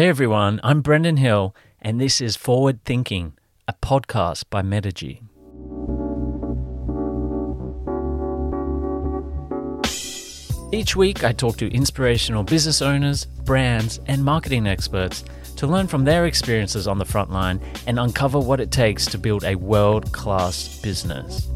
Hey 0.00 0.08
everyone, 0.08 0.60
I'm 0.64 0.80
Brendan 0.80 1.18
Hill, 1.18 1.54
and 1.82 2.00
this 2.00 2.22
is 2.22 2.34
Forward 2.34 2.82
Thinking, 2.86 3.34
a 3.68 3.74
podcast 3.74 4.44
by 4.48 4.62
Metigy. 4.62 5.20
Each 10.72 10.96
week, 10.96 11.22
I 11.22 11.32
talk 11.32 11.58
to 11.58 11.70
inspirational 11.70 12.44
business 12.44 12.80
owners, 12.80 13.26
brands, 13.26 14.00
and 14.06 14.24
marketing 14.24 14.66
experts 14.66 15.22
to 15.56 15.66
learn 15.66 15.86
from 15.86 16.06
their 16.06 16.24
experiences 16.24 16.88
on 16.88 16.96
the 16.96 17.04
front 17.04 17.30
line 17.30 17.60
and 17.86 17.98
uncover 17.98 18.38
what 18.38 18.58
it 18.58 18.70
takes 18.70 19.04
to 19.04 19.18
build 19.18 19.44
a 19.44 19.56
world 19.56 20.10
class 20.12 20.80
business. 20.80 21.46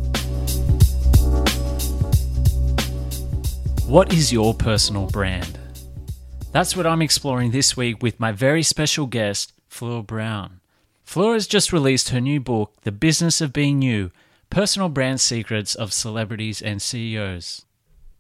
What 3.86 4.12
is 4.12 4.30
your 4.30 4.52
personal 4.52 5.06
brand? 5.06 5.58
That's 6.54 6.76
what 6.76 6.86
I'm 6.86 7.02
exploring 7.02 7.50
this 7.50 7.76
week 7.76 8.00
with 8.00 8.20
my 8.20 8.30
very 8.30 8.62
special 8.62 9.06
guest, 9.06 9.52
Fleur 9.66 10.04
Brown. 10.04 10.60
Fleur 11.02 11.34
has 11.34 11.48
just 11.48 11.72
released 11.72 12.10
her 12.10 12.20
new 12.20 12.38
book, 12.38 12.74
The 12.82 12.92
Business 12.92 13.40
of 13.40 13.52
Being 13.52 13.82
You 13.82 14.12
Personal 14.50 14.88
Brand 14.88 15.20
Secrets 15.20 15.74
of 15.74 15.92
Celebrities 15.92 16.62
and 16.62 16.80
CEOs. 16.80 17.64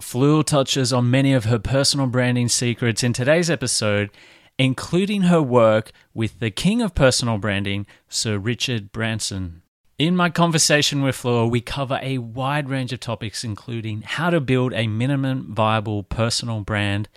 Fleur 0.00 0.42
touches 0.42 0.92
on 0.92 1.12
many 1.12 1.32
of 1.32 1.44
her 1.44 1.60
personal 1.60 2.08
branding 2.08 2.48
secrets 2.48 3.04
in 3.04 3.12
today's 3.12 3.48
episode, 3.48 4.10
including 4.58 5.22
her 5.22 5.40
work 5.40 5.92
with 6.12 6.40
the 6.40 6.50
king 6.50 6.82
of 6.82 6.96
personal 6.96 7.38
branding, 7.38 7.86
Sir 8.08 8.36
Richard 8.36 8.90
Branson. 8.90 9.62
In 9.96 10.16
my 10.16 10.28
conversation 10.28 11.02
with 11.02 11.14
Fleur, 11.14 11.46
we 11.46 11.60
cover 11.60 12.00
a 12.02 12.18
wide 12.18 12.68
range 12.68 12.92
of 12.92 12.98
topics, 12.98 13.44
including 13.44 14.02
how 14.02 14.30
to 14.30 14.40
build 14.40 14.72
a 14.72 14.88
minimum 14.88 15.54
viable 15.54 16.02
personal 16.02 16.62
brand, 16.62 17.08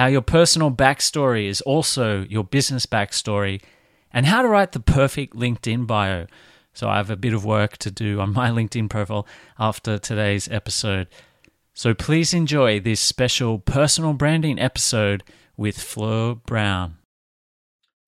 how 0.00 0.06
your 0.06 0.22
personal 0.22 0.70
backstory 0.70 1.46
is 1.46 1.60
also 1.60 2.22
your 2.22 2.42
business 2.42 2.86
backstory, 2.86 3.60
and 4.10 4.24
how 4.24 4.40
to 4.40 4.48
write 4.48 4.72
the 4.72 4.80
perfect 4.80 5.36
LinkedIn 5.36 5.86
bio. 5.86 6.26
So, 6.72 6.88
I 6.88 6.96
have 6.96 7.10
a 7.10 7.16
bit 7.16 7.34
of 7.34 7.44
work 7.44 7.76
to 7.78 7.90
do 7.90 8.18
on 8.18 8.32
my 8.32 8.48
LinkedIn 8.58 8.88
profile 8.88 9.26
after 9.58 9.98
today's 9.98 10.48
episode. 10.48 11.06
So 11.74 11.92
please 11.92 12.32
enjoy 12.32 12.80
this 12.80 12.98
special 12.98 13.58
personal 13.58 14.14
branding 14.14 14.58
episode 14.58 15.22
with 15.58 15.78
Fleur 15.78 16.34
Brown. 16.34 16.96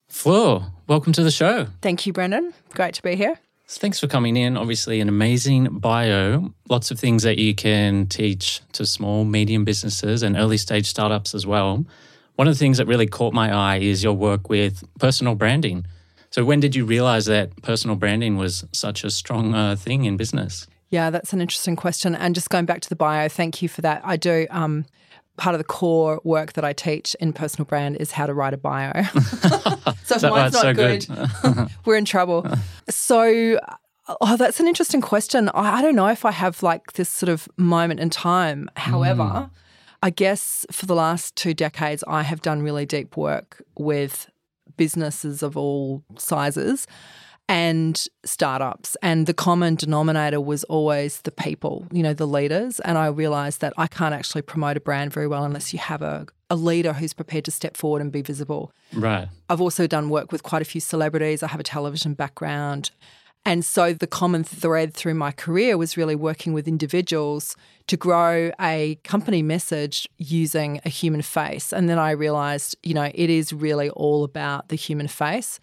Fleur, 0.08 0.72
welcome 0.86 1.12
to 1.12 1.22
the 1.22 1.30
show. 1.30 1.66
Thank 1.82 2.06
you, 2.06 2.14
Brendan. 2.14 2.54
Great 2.70 2.94
to 2.94 3.02
be 3.02 3.16
here. 3.16 3.38
Thanks 3.78 3.98
for 3.98 4.06
coming 4.06 4.36
in. 4.36 4.56
Obviously, 4.56 5.00
an 5.00 5.08
amazing 5.08 5.78
bio. 5.78 6.52
Lots 6.68 6.90
of 6.90 7.00
things 7.00 7.22
that 7.22 7.38
you 7.38 7.54
can 7.54 8.06
teach 8.06 8.60
to 8.72 8.86
small, 8.86 9.24
medium 9.24 9.64
businesses 9.64 10.22
and 10.22 10.36
early 10.36 10.56
stage 10.56 10.86
startups 10.86 11.34
as 11.34 11.46
well. 11.46 11.84
One 12.36 12.48
of 12.48 12.54
the 12.54 12.58
things 12.58 12.78
that 12.78 12.86
really 12.86 13.06
caught 13.06 13.34
my 13.34 13.54
eye 13.54 13.78
is 13.78 14.02
your 14.02 14.14
work 14.14 14.48
with 14.48 14.84
personal 14.98 15.34
branding. 15.34 15.86
So, 16.30 16.44
when 16.44 16.60
did 16.60 16.74
you 16.74 16.84
realize 16.84 17.26
that 17.26 17.60
personal 17.62 17.96
branding 17.96 18.36
was 18.36 18.64
such 18.72 19.04
a 19.04 19.10
strong 19.10 19.54
uh, 19.54 19.76
thing 19.76 20.04
in 20.04 20.16
business? 20.16 20.66
Yeah, 20.88 21.10
that's 21.10 21.32
an 21.32 21.40
interesting 21.40 21.76
question. 21.76 22.14
And 22.14 22.34
just 22.34 22.50
going 22.50 22.66
back 22.66 22.82
to 22.82 22.88
the 22.88 22.96
bio, 22.96 23.28
thank 23.28 23.62
you 23.62 23.68
for 23.68 23.80
that. 23.80 24.02
I 24.04 24.16
do. 24.16 24.46
Um, 24.50 24.84
part 25.42 25.54
of 25.54 25.58
the 25.58 25.64
core 25.64 26.20
work 26.22 26.52
that 26.52 26.64
I 26.64 26.72
teach 26.72 27.16
in 27.18 27.32
personal 27.32 27.64
brand 27.64 27.96
is 27.96 28.12
how 28.12 28.26
to 28.26 28.32
write 28.32 28.54
a 28.54 28.56
bio. 28.56 28.92
so 30.04 30.14
if 30.14 30.22
mine's 30.22 30.52
not 30.52 30.52
so 30.52 30.72
good, 30.72 31.04
good. 31.08 31.68
we're 31.84 31.96
in 31.96 32.04
trouble. 32.04 32.46
So, 32.88 33.58
oh, 34.20 34.36
that's 34.36 34.60
an 34.60 34.68
interesting 34.68 35.00
question. 35.00 35.48
I, 35.48 35.78
I, 35.78 35.82
don't 35.82 35.96
know 35.96 36.06
if 36.06 36.24
I 36.24 36.30
have 36.30 36.62
like 36.62 36.92
this 36.92 37.08
sort 37.08 37.28
of 37.28 37.48
moment 37.56 37.98
in 37.98 38.08
time. 38.08 38.70
However, 38.76 39.24
mm. 39.24 39.50
I 40.00 40.10
guess 40.10 40.64
for 40.70 40.86
the 40.86 40.94
last 40.94 41.34
two 41.34 41.54
decades, 41.54 42.04
I 42.06 42.22
have 42.22 42.40
done 42.40 42.62
really 42.62 42.86
deep 42.86 43.16
work 43.16 43.64
with 43.76 44.30
businesses 44.76 45.42
of 45.42 45.56
all 45.56 46.04
sizes 46.18 46.86
and 47.48 48.06
startups. 48.24 48.96
And 49.02 49.26
the 49.26 49.34
common 49.34 49.74
denominator 49.74 50.40
was 50.40 50.64
always 50.64 51.20
the 51.22 51.30
people, 51.30 51.86
you 51.92 52.02
know, 52.02 52.14
the 52.14 52.26
leaders. 52.26 52.80
And 52.80 52.96
I 52.96 53.06
realized 53.06 53.60
that 53.60 53.72
I 53.76 53.86
can't 53.86 54.14
actually 54.14 54.42
promote 54.42 54.76
a 54.76 54.80
brand 54.80 55.12
very 55.12 55.26
well 55.26 55.44
unless 55.44 55.72
you 55.72 55.78
have 55.78 56.02
a, 56.02 56.26
a 56.48 56.56
leader 56.56 56.92
who's 56.92 57.12
prepared 57.12 57.44
to 57.46 57.50
step 57.50 57.76
forward 57.76 58.00
and 58.00 58.12
be 58.12 58.22
visible. 58.22 58.72
Right. 58.92 59.28
I've 59.48 59.60
also 59.60 59.86
done 59.86 60.08
work 60.08 60.32
with 60.32 60.42
quite 60.42 60.62
a 60.62 60.64
few 60.64 60.80
celebrities. 60.80 61.42
I 61.42 61.48
have 61.48 61.60
a 61.60 61.64
television 61.64 62.14
background. 62.14 62.90
And 63.44 63.64
so 63.64 63.92
the 63.92 64.06
common 64.06 64.44
thread 64.44 64.94
through 64.94 65.14
my 65.14 65.32
career 65.32 65.76
was 65.76 65.96
really 65.96 66.14
working 66.14 66.52
with 66.52 66.68
individuals 66.68 67.56
to 67.88 67.96
grow 67.96 68.52
a 68.60 69.00
company 69.02 69.42
message 69.42 70.08
using 70.16 70.80
a 70.84 70.88
human 70.88 71.22
face. 71.22 71.72
And 71.72 71.88
then 71.88 71.98
I 71.98 72.12
realized, 72.12 72.76
you 72.84 72.94
know, 72.94 73.10
it 73.12 73.30
is 73.30 73.52
really 73.52 73.90
all 73.90 74.22
about 74.22 74.68
the 74.68 74.76
human 74.76 75.08
face. 75.08 75.58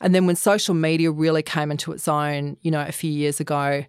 And 0.00 0.14
then 0.14 0.26
when 0.26 0.36
social 0.36 0.74
media 0.74 1.10
really 1.10 1.42
came 1.42 1.70
into 1.70 1.92
its 1.92 2.08
own, 2.08 2.56
you 2.62 2.70
know, 2.70 2.82
a 2.82 2.92
few 2.92 3.10
years 3.10 3.40
ago, 3.40 3.84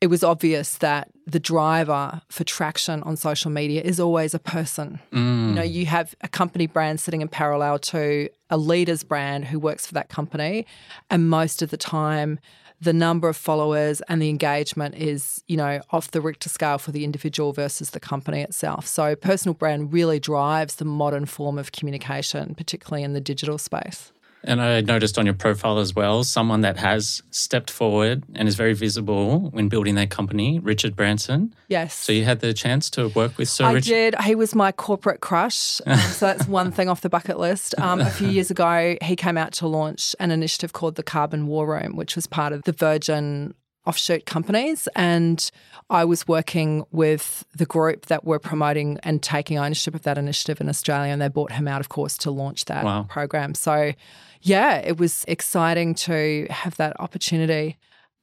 it 0.00 0.08
was 0.08 0.22
obvious 0.22 0.76
that 0.78 1.10
the 1.26 1.40
driver 1.40 2.20
for 2.28 2.44
traction 2.44 3.02
on 3.04 3.16
social 3.16 3.50
media 3.50 3.80
is 3.80 3.98
always 3.98 4.34
a 4.34 4.38
person. 4.38 5.00
Mm. 5.12 5.48
You 5.48 5.54
know, 5.54 5.62
you 5.62 5.86
have 5.86 6.14
a 6.20 6.28
company 6.28 6.66
brand 6.66 7.00
sitting 7.00 7.22
in 7.22 7.28
parallel 7.28 7.78
to 7.78 8.28
a 8.50 8.58
leader's 8.58 9.02
brand 9.02 9.46
who 9.46 9.58
works 9.58 9.86
for 9.86 9.94
that 9.94 10.10
company. 10.10 10.66
And 11.08 11.30
most 11.30 11.62
of 11.62 11.70
the 11.70 11.78
time, 11.78 12.38
the 12.80 12.92
number 12.92 13.28
of 13.28 13.36
followers 13.36 14.02
and 14.02 14.20
the 14.20 14.28
engagement 14.28 14.94
is, 14.96 15.42
you 15.48 15.56
know, 15.56 15.80
off 15.90 16.10
the 16.10 16.20
Richter 16.20 16.50
scale 16.50 16.76
for 16.76 16.92
the 16.92 17.04
individual 17.04 17.52
versus 17.52 17.90
the 17.90 18.00
company 18.00 18.42
itself. 18.42 18.86
So 18.86 19.16
personal 19.16 19.54
brand 19.54 19.92
really 19.92 20.20
drives 20.20 20.76
the 20.76 20.84
modern 20.84 21.24
form 21.24 21.56
of 21.56 21.72
communication, 21.72 22.54
particularly 22.54 23.02
in 23.02 23.14
the 23.14 23.20
digital 23.20 23.56
space. 23.56 24.12
And 24.46 24.60
I 24.60 24.80
noticed 24.82 25.18
on 25.18 25.24
your 25.24 25.34
profile 25.34 25.78
as 25.78 25.94
well, 25.94 26.22
someone 26.24 26.60
that 26.60 26.76
has 26.76 27.22
stepped 27.30 27.70
forward 27.70 28.22
and 28.34 28.46
is 28.46 28.54
very 28.54 28.74
visible 28.74 29.50
when 29.50 29.68
building 29.68 29.94
their 29.94 30.06
company, 30.06 30.58
Richard 30.58 30.94
Branson. 30.94 31.54
Yes. 31.68 31.94
So 31.94 32.12
you 32.12 32.24
had 32.24 32.40
the 32.40 32.52
chance 32.52 32.90
to 32.90 33.08
work 33.08 33.38
with 33.38 33.48
Sir 33.48 33.64
I 33.64 33.72
Richard? 33.72 33.88
did. 33.88 34.20
He 34.22 34.34
was 34.34 34.54
my 34.54 34.70
corporate 34.72 35.20
crush. 35.20 35.80
Um, 35.86 35.98
so 35.98 36.26
that's 36.26 36.46
one 36.46 36.70
thing 36.72 36.88
off 36.88 37.00
the 37.00 37.08
bucket 37.08 37.38
list. 37.38 37.74
Um, 37.78 38.00
a 38.00 38.10
few 38.10 38.28
years 38.28 38.50
ago, 38.50 38.96
he 39.02 39.16
came 39.16 39.38
out 39.38 39.52
to 39.54 39.66
launch 39.66 40.14
an 40.20 40.30
initiative 40.30 40.72
called 40.72 40.96
the 40.96 41.02
Carbon 41.02 41.46
War 41.46 41.66
Room, 41.66 41.96
which 41.96 42.16
was 42.16 42.26
part 42.26 42.52
of 42.52 42.62
the 42.64 42.72
Virgin 42.72 43.54
offshoot 43.86 44.26
companies. 44.26 44.88
And 44.96 45.50
I 45.90 46.04
was 46.04 46.26
working 46.26 46.84
with 46.90 47.44
the 47.54 47.66
group 47.66 48.06
that 48.06 48.24
were 48.24 48.38
promoting 48.38 48.98
and 49.02 49.22
taking 49.22 49.58
ownership 49.58 49.94
of 49.94 50.02
that 50.02 50.18
initiative 50.18 50.60
in 50.60 50.68
Australia. 50.68 51.12
And 51.12 51.20
they 51.20 51.28
brought 51.28 51.52
him 51.52 51.68
out, 51.68 51.80
of 51.80 51.88
course, 51.88 52.16
to 52.18 52.30
launch 52.30 52.64
that 52.66 52.84
wow. 52.84 53.04
program. 53.08 53.54
So 53.54 53.92
yeah, 54.40 54.76
it 54.76 54.98
was 54.98 55.24
exciting 55.26 55.94
to 55.94 56.46
have 56.50 56.76
that 56.76 56.98
opportunity. 57.00 57.78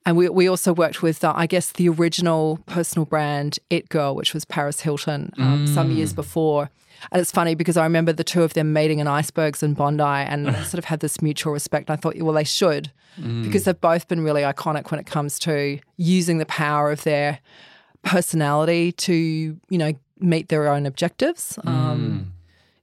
And 0.06 0.18
we, 0.18 0.30
we 0.30 0.48
also 0.48 0.74
worked 0.74 1.04
with, 1.04 1.24
uh, 1.24 1.34
I 1.36 1.46
guess, 1.46 1.72
the 1.72 1.88
original 1.90 2.60
personal 2.66 3.06
brand, 3.06 3.60
It 3.70 3.90
Girl, 3.90 4.16
which 4.16 4.34
was 4.34 4.46
Paris 4.46 4.82
Hilton 4.82 5.32
um, 5.38 5.68
mm. 5.68 5.74
some 5.74 5.92
years 5.92 6.12
before. 6.12 6.72
And 7.12 7.22
it's 7.22 7.32
funny 7.32 7.56
because 7.56 7.78
I 7.78 7.84
remember 7.84 8.12
the 8.12 8.24
two 8.24 8.44
of 8.44 8.54
them 8.54 8.74
meeting 8.74 9.00
in 9.00 9.08
icebergs 9.08 9.62
in 9.62 9.74
Bondi 9.74 10.04
and 10.04 10.56
sort 10.66 10.80
of 10.80 10.86
had 10.86 11.02
this 11.02 11.22
mutual 11.22 11.54
respect. 11.54 11.90
I 11.90 11.96
thought, 11.96 12.16
well, 12.18 12.34
they 12.34 12.44
should 12.44 12.92
mm. 13.20 13.44
because 13.44 13.66
they've 13.66 13.80
both 13.80 14.08
been 14.08 14.24
really 14.24 14.42
iconic 14.42 14.92
when 14.92 15.00
it 15.00 15.06
comes 15.06 15.40
to 15.40 15.80
using 15.98 16.38
the 16.38 16.46
power 16.46 16.92
of 16.92 17.04
their 17.04 17.40
personality 18.04 18.92
to, 18.94 19.14
you 19.14 19.78
know, 19.78 19.94
meet 20.20 20.50
their 20.50 20.68
own 20.68 20.86
objectives. 20.86 21.58
Um, 21.66 22.26
mm. 22.28 22.38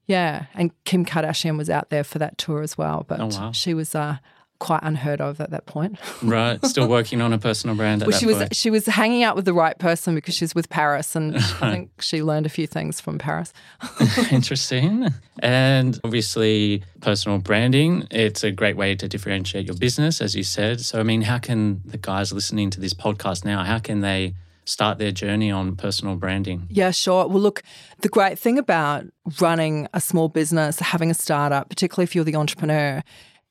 Yeah, 0.06 0.46
and 0.54 0.70
Kim 0.84 1.04
Kardashian 1.04 1.58
was 1.58 1.68
out 1.68 1.90
there 1.90 2.04
for 2.04 2.18
that 2.18 2.38
tour 2.38 2.62
as 2.62 2.78
well, 2.78 3.04
but 3.06 3.20
oh, 3.20 3.26
wow. 3.26 3.52
she 3.52 3.74
was 3.74 3.94
uh, 3.94 4.16
quite 4.58 4.80
unheard 4.82 5.20
of 5.20 5.41
at 5.41 5.50
that 5.50 5.66
point. 5.66 5.98
right, 6.22 6.64
still 6.66 6.88
working 6.88 7.20
on 7.20 7.32
a 7.32 7.38
personal 7.38 7.76
brand. 7.76 8.02
well, 8.02 8.19
she 8.19 8.26
was 8.26 8.38
point. 8.38 8.56
she 8.56 8.70
was 8.70 8.86
hanging 8.86 9.22
out 9.22 9.36
with 9.36 9.44
the 9.44 9.52
right 9.52 9.78
person 9.78 10.14
because 10.14 10.34
she's 10.34 10.54
with 10.54 10.69
Paris, 10.69 11.14
and 11.16 11.36
I 11.60 11.70
think 11.70 11.91
she 12.00 12.22
learned 12.22 12.46
a 12.46 12.48
few 12.48 12.66
things 12.66 13.00
from 13.00 13.18
Paris. 13.18 13.52
Interesting, 14.30 15.08
and 15.41 16.00
obviously 16.04 16.82
personal 17.00 17.38
branding. 17.38 18.06
It's 18.10 18.44
a 18.44 18.50
great 18.50 18.77
way 18.77 18.94
to 18.97 19.09
differentiate 19.09 19.66
your 19.66 19.77
business, 19.77 20.21
as 20.21 20.34
you 20.34 20.42
said. 20.42 20.80
So, 20.80 21.00
I 21.00 21.03
mean, 21.03 21.22
how 21.22 21.38
can 21.38 21.83
the 21.84 21.98
guys 21.98 22.33
listening 22.33 22.71
to 22.71 22.80
this 22.80 22.94
podcast 22.94 23.44
now? 23.44 23.65
How 23.65 23.78
can 23.78 24.00
they 24.00 24.34
start 24.68 24.98
their 24.98 25.10
journey 25.10 25.50
on 25.50 25.77
personal 25.77 26.16
branding? 26.16 26.66
Yeah, 26.68 26.91
sure. 26.91 27.27
Well, 27.27 27.41
look, 27.41 27.62
the 28.00 28.09
great 28.09 28.38
thing 28.38 28.59
about 28.59 29.06
running 29.41 29.88
a 29.94 30.00
small 30.00 30.28
business, 30.28 30.78
having 30.78 31.10
a 31.10 31.15
startup, 31.15 31.71
particularly 31.71 32.04
if 32.04 32.15
you're 32.15 32.24
the 32.24 32.36
entrepreneur, 32.36 33.03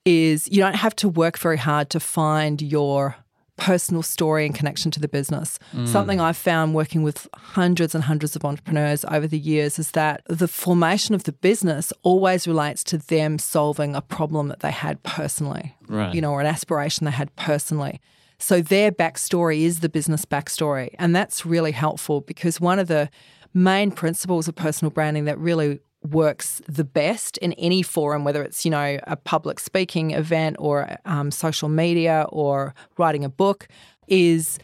is 0.07 0.47
you 0.49 0.61
don't 0.61 0.75
have 0.75 0.95
to 0.95 1.09
work 1.09 1.37
very 1.37 1.57
hard 1.57 1.89
to 1.89 1.99
find 1.99 2.61
your 2.61 3.17
personal 3.57 4.03
story 4.03 4.45
and 4.45 4.55
connection 4.55 4.89
to 4.91 4.99
the 4.99 5.07
business. 5.07 5.59
Mm. 5.73 5.87
Something 5.87 6.21
I've 6.21 6.37
found 6.37 6.73
working 6.73 7.03
with 7.03 7.27
hundreds 7.35 7.93
and 7.93 8.03
hundreds 8.03 8.35
of 8.35 8.45
entrepreneurs 8.45 9.03
over 9.05 9.27
the 9.27 9.39
years 9.39 9.79
is 9.79 9.91
that 9.91 10.21
the 10.27 10.47
formation 10.47 11.15
of 11.15 11.23
the 11.23 11.33
business 11.33 11.91
always 12.03 12.47
relates 12.47 12.83
to 12.85 12.99
them 12.99 13.39
solving 13.39 13.95
a 13.95 14.01
problem 14.01 14.47
that 14.47 14.61
they 14.61 14.71
had 14.71 15.01
personally, 15.03 15.75
right. 15.87 16.13
you 16.13 16.21
know, 16.21 16.31
or 16.31 16.39
an 16.39 16.47
aspiration 16.47 17.05
they 17.05 17.11
had 17.11 17.35
personally. 17.35 17.99
So 18.37 18.61
their 18.61 18.91
backstory 18.91 19.61
is 19.61 19.79
the 19.79 19.89
business 19.89 20.23
backstory. 20.23 20.93
And 20.99 21.15
that's 21.15 21.45
really 21.45 21.71
helpful 21.71 22.21
because 22.21 22.61
one 22.61 22.77
of 22.77 22.87
the 22.87 23.09
main 23.53 23.89
principles 23.91 24.47
of 24.47 24.55
personal 24.55 24.91
branding 24.91 25.25
that 25.25 25.39
really 25.39 25.79
works 26.13 26.61
the 26.67 26.83
best 26.83 27.37
in 27.37 27.53
any 27.53 27.81
forum, 27.81 28.23
whether 28.23 28.43
it's, 28.43 28.65
you 28.65 28.71
know, 28.71 28.99
a 29.03 29.15
public 29.15 29.59
speaking 29.59 30.11
event 30.11 30.57
or 30.59 30.97
um, 31.05 31.31
social 31.31 31.69
media 31.69 32.25
or 32.29 32.73
writing 32.97 33.23
a 33.23 33.29
book, 33.29 33.67
is 34.07 34.59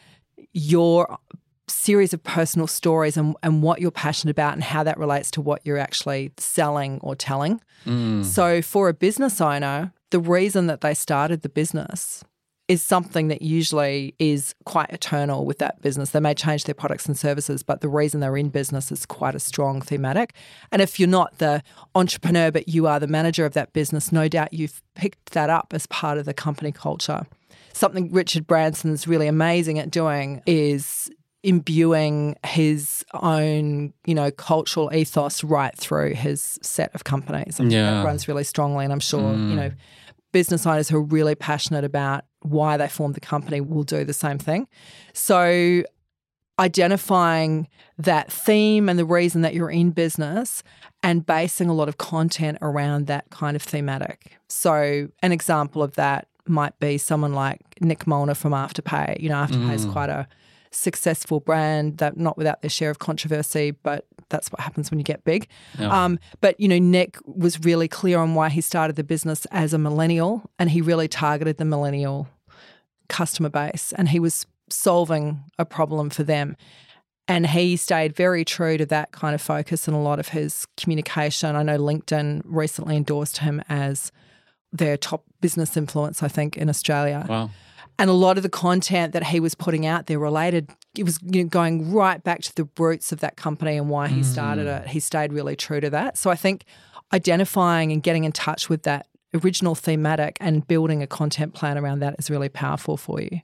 your 0.54 1.18
series 1.68 2.14
of 2.14 2.22
personal 2.24 2.68
stories 2.68 3.18
and, 3.18 3.36
and 3.42 3.64
what 3.64 3.82
you're 3.82 3.92
passionate 3.92 4.32
about 4.32 4.54
and 4.54 4.64
how 4.64 4.84
that 4.84 4.98
relates 4.98 5.32
to 5.32 5.42
what 5.42 5.62
you're 5.66 5.78
actually 5.78 6.32
selling 6.38 7.00
or 7.02 7.16
telling. 7.16 7.62
Mm. 7.86 8.24
So, 8.24 8.62
for 8.62 8.90
a 8.90 8.94
business 8.94 9.42
owner, 9.42 9.94
the 10.12 10.20
reason 10.20 10.68
that 10.68 10.82
they 10.82 10.94
started 10.94 11.42
the 11.42 11.50
business 11.50 12.24
is 12.68 12.82
something 12.82 13.28
that 13.28 13.42
usually 13.42 14.16
is 14.20 14.56
quite 14.66 14.90
eternal 14.92 15.46
with 15.46 15.58
that 15.58 15.82
business. 15.82 16.12
They 16.12 16.22
may 16.22 16.34
change 16.34 16.64
their 16.64 16.76
products 16.76 17.06
and 17.08 17.18
services, 17.18 17.62
but 17.62 17.82
the 17.82 17.90
reason 17.90 18.22
they're 18.22 18.38
in 18.38 18.50
business 18.50 18.92
is 18.92 19.06
quite 19.06 19.36
a 19.36 19.40
strong 19.40 19.82
thematic. 19.82 20.34
And 20.72 20.82
if 20.82 21.00
you're 21.00 21.10
not 21.10 21.40
the 21.40 21.62
entrepreneur, 21.94 22.52
but 22.52 22.70
you 22.70 22.88
are 22.88 23.00
the 23.00 23.08
manager 23.08 23.46
of 23.46 23.54
that 23.54 23.74
business, 23.74 24.12
no 24.12 24.30
doubt 24.30 24.54
you've 24.54 24.82
picked 24.96 25.32
that 25.32 25.50
up 25.50 25.74
as 25.74 25.88
part 25.88 26.18
of 26.18 26.26
the 26.26 26.34
company 26.34 26.72
culture. 26.72 27.26
Something 27.74 28.12
Richard 28.12 28.48
Branson's 28.48 29.08
really 29.08 29.28
amazing 29.28 29.80
at 29.80 29.92
doing 29.92 30.42
is 30.46 31.10
imbuing 31.44 32.38
his 32.46 33.04
own, 33.14 33.94
you 34.06 34.16
know, 34.16 34.32
cultural 34.32 34.94
ethos 34.94 35.44
right 35.44 35.78
through 35.78 36.14
his 36.14 36.58
set 36.62 36.96
of 36.96 37.04
companies. 37.04 37.60
yeah. 37.60 37.92
That 37.92 38.06
runs 38.06 38.30
really 38.30 38.46
strongly. 38.46 38.86
And 38.86 38.94
I'm 38.94 39.02
sure, 39.02 39.34
mm. 39.34 39.50
you 39.50 39.56
know, 39.56 39.72
business 40.32 40.66
owners 40.66 40.90
who 40.90 40.98
are 40.98 41.04
really 41.04 41.36
passionate 41.36 41.84
about 41.84 42.26
why 42.44 42.78
they 42.78 42.88
formed 42.88 43.16
the 43.16 43.20
company 43.20 43.62
will 43.62 43.84
do 43.84 44.04
the 44.04 44.14
same 44.14 44.38
thing. 44.38 44.68
So 45.14 45.84
identifying 46.60 47.68
that 47.98 48.32
theme 48.32 48.88
and 48.90 49.00
the 49.00 49.06
reason 49.06 49.42
that 49.42 49.54
you're 49.54 49.72
in 49.72 49.92
business 49.92 50.64
and 51.02 51.26
basing 51.26 51.68
a 51.68 51.74
lot 51.74 51.90
of 51.90 51.98
content 51.98 52.58
around 52.62 53.08
that 53.08 53.30
kind 53.30 53.56
of 53.56 53.64
thematic. 53.64 54.38
So 54.48 55.10
an 55.22 55.32
example 55.32 55.82
of 55.82 55.96
that 55.96 56.28
might 56.48 56.78
be 56.80 56.98
someone 56.98 57.34
like 57.34 57.60
Nick 57.82 58.06
Molnar 58.06 58.36
from 58.36 58.52
Afterpay. 58.52 59.20
You 59.20 59.30
know, 59.30 59.36
Afterpay 59.36 59.70
mm. 59.70 59.74
is 59.74 59.86
quite 59.86 60.10
a 60.10 60.28
successful 60.72 61.40
brand 61.40 61.98
that 61.98 62.18
not 62.18 62.38
without 62.38 62.62
their 62.62 62.70
share 62.70 62.90
of 62.90 63.00
controversy, 63.00 63.72
but 63.72 64.06
that's 64.30 64.52
what 64.52 64.60
happens 64.60 64.90
when 64.92 65.00
you 65.00 65.04
get 65.04 65.24
big. 65.24 65.48
Um, 66.04 66.20
but 66.42 66.60
you 66.60 66.68
know, 66.68 66.80
Nick 66.80 67.18
was 67.26 67.60
really 67.62 67.88
clear 67.88 68.20
on 68.20 68.36
why 68.36 68.50
he 68.50 68.62
started 68.62 68.96
the 68.96 69.04
business 69.04 69.46
as 69.52 69.74
a 69.74 69.78
millennial, 69.78 70.50
and 70.60 70.70
he 70.70 70.82
really 70.82 71.08
targeted 71.08 71.58
the 71.58 71.66
millennial 71.66 72.28
customer 73.14 73.50
base, 73.50 73.94
and 73.96 74.10
he 74.10 74.20
was 74.20 74.46
solving 74.70 75.44
a 75.60 75.66
problem 75.66 76.10
for 76.10 76.24
them. 76.24 76.58
And 77.28 77.48
he 77.48 77.78
stayed 77.78 78.16
very 78.16 78.44
true 78.44 78.78
to 78.78 78.86
that 78.88 79.12
kind 79.12 79.34
of 79.34 79.42
focus 79.42 79.88
in 79.88 79.94
a 79.94 80.02
lot 80.02 80.20
of 80.20 80.30
his 80.30 80.68
communication. 80.76 81.56
I 81.56 81.64
know 81.64 81.78
LinkedIn 81.78 82.42
recently 82.44 82.98
endorsed 82.98 83.38
him 83.38 83.62
as 83.70 84.12
their 84.74 84.98
top 84.98 85.24
business 85.40 85.78
influence, 85.78 86.22
I 86.22 86.28
think, 86.28 86.58
in 86.58 86.68
Australia. 86.70 87.26
Wow. 87.30 87.52
And 88.00 88.10
a 88.10 88.14
lot 88.14 88.38
of 88.38 88.44
the 88.44 88.50
content 88.50 89.14
that 89.14 89.24
he 89.24 89.40
was 89.40 89.56
putting 89.56 89.86
out 89.86 90.08
there 90.08 90.20
related, 90.20 90.70
it 90.98 91.04
was 91.04 91.20
you 91.22 91.44
know, 91.44 91.50
going 91.50 91.94
right 91.94 92.22
back 92.22 92.42
to 92.42 92.56
the 92.56 92.68
roots 92.78 93.12
of 93.12 93.20
that 93.20 93.38
company 93.38 93.78
and 93.78 93.88
why 93.90 94.08
he 94.08 94.22
mm. 94.22 94.26
started 94.26 94.66
it. 94.66 94.88
He 94.88 95.00
stayed 95.00 95.32
really 95.32 95.56
true 95.56 95.80
to 95.80 95.92
that. 95.92 96.18
So 96.18 96.32
I 96.32 96.36
think 96.36 96.66
identifying 97.14 97.92
and 97.92 98.02
getting 98.02 98.24
in 98.24 98.32
touch 98.32 98.68
with 98.68 98.84
that 98.84 99.06
original 99.34 99.76
thematic 99.76 100.38
and 100.40 100.68
building 100.68 101.02
a 101.02 101.08
content 101.08 101.54
plan 101.54 101.78
around 101.78 102.00
that 102.00 102.16
is 102.20 102.30
really 102.30 102.50
powerful 102.50 102.98
for 102.98 103.22
you. 103.22 103.42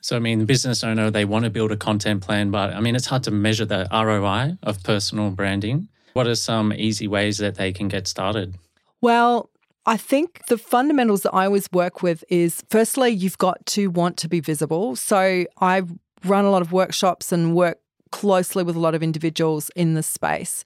So, 0.00 0.16
I 0.16 0.18
mean, 0.20 0.38
the 0.38 0.44
business 0.44 0.84
owner, 0.84 1.10
they 1.10 1.24
want 1.24 1.44
to 1.44 1.50
build 1.50 1.72
a 1.72 1.76
content 1.76 2.22
plan, 2.22 2.50
but 2.50 2.72
I 2.72 2.80
mean, 2.80 2.94
it's 2.94 3.06
hard 3.06 3.24
to 3.24 3.30
measure 3.30 3.64
the 3.64 3.88
ROI 3.90 4.58
of 4.62 4.82
personal 4.84 5.30
branding. 5.30 5.88
What 6.12 6.26
are 6.26 6.34
some 6.34 6.72
easy 6.72 7.08
ways 7.08 7.38
that 7.38 7.56
they 7.56 7.72
can 7.72 7.88
get 7.88 8.06
started? 8.06 8.56
Well, 9.00 9.50
I 9.84 9.96
think 9.96 10.46
the 10.46 10.58
fundamentals 10.58 11.22
that 11.22 11.32
I 11.32 11.46
always 11.46 11.70
work 11.72 12.02
with 12.02 12.24
is 12.28 12.62
firstly, 12.70 13.10
you've 13.10 13.38
got 13.38 13.64
to 13.66 13.88
want 13.88 14.16
to 14.18 14.28
be 14.28 14.40
visible. 14.40 14.96
So 14.96 15.44
I 15.60 15.82
run 16.24 16.44
a 16.44 16.50
lot 16.50 16.62
of 16.62 16.72
workshops 16.72 17.32
and 17.32 17.54
work 17.54 17.78
closely 18.10 18.62
with 18.62 18.76
a 18.76 18.80
lot 18.80 18.94
of 18.94 19.02
individuals 19.02 19.70
in 19.76 19.94
the 19.94 20.02
space 20.02 20.64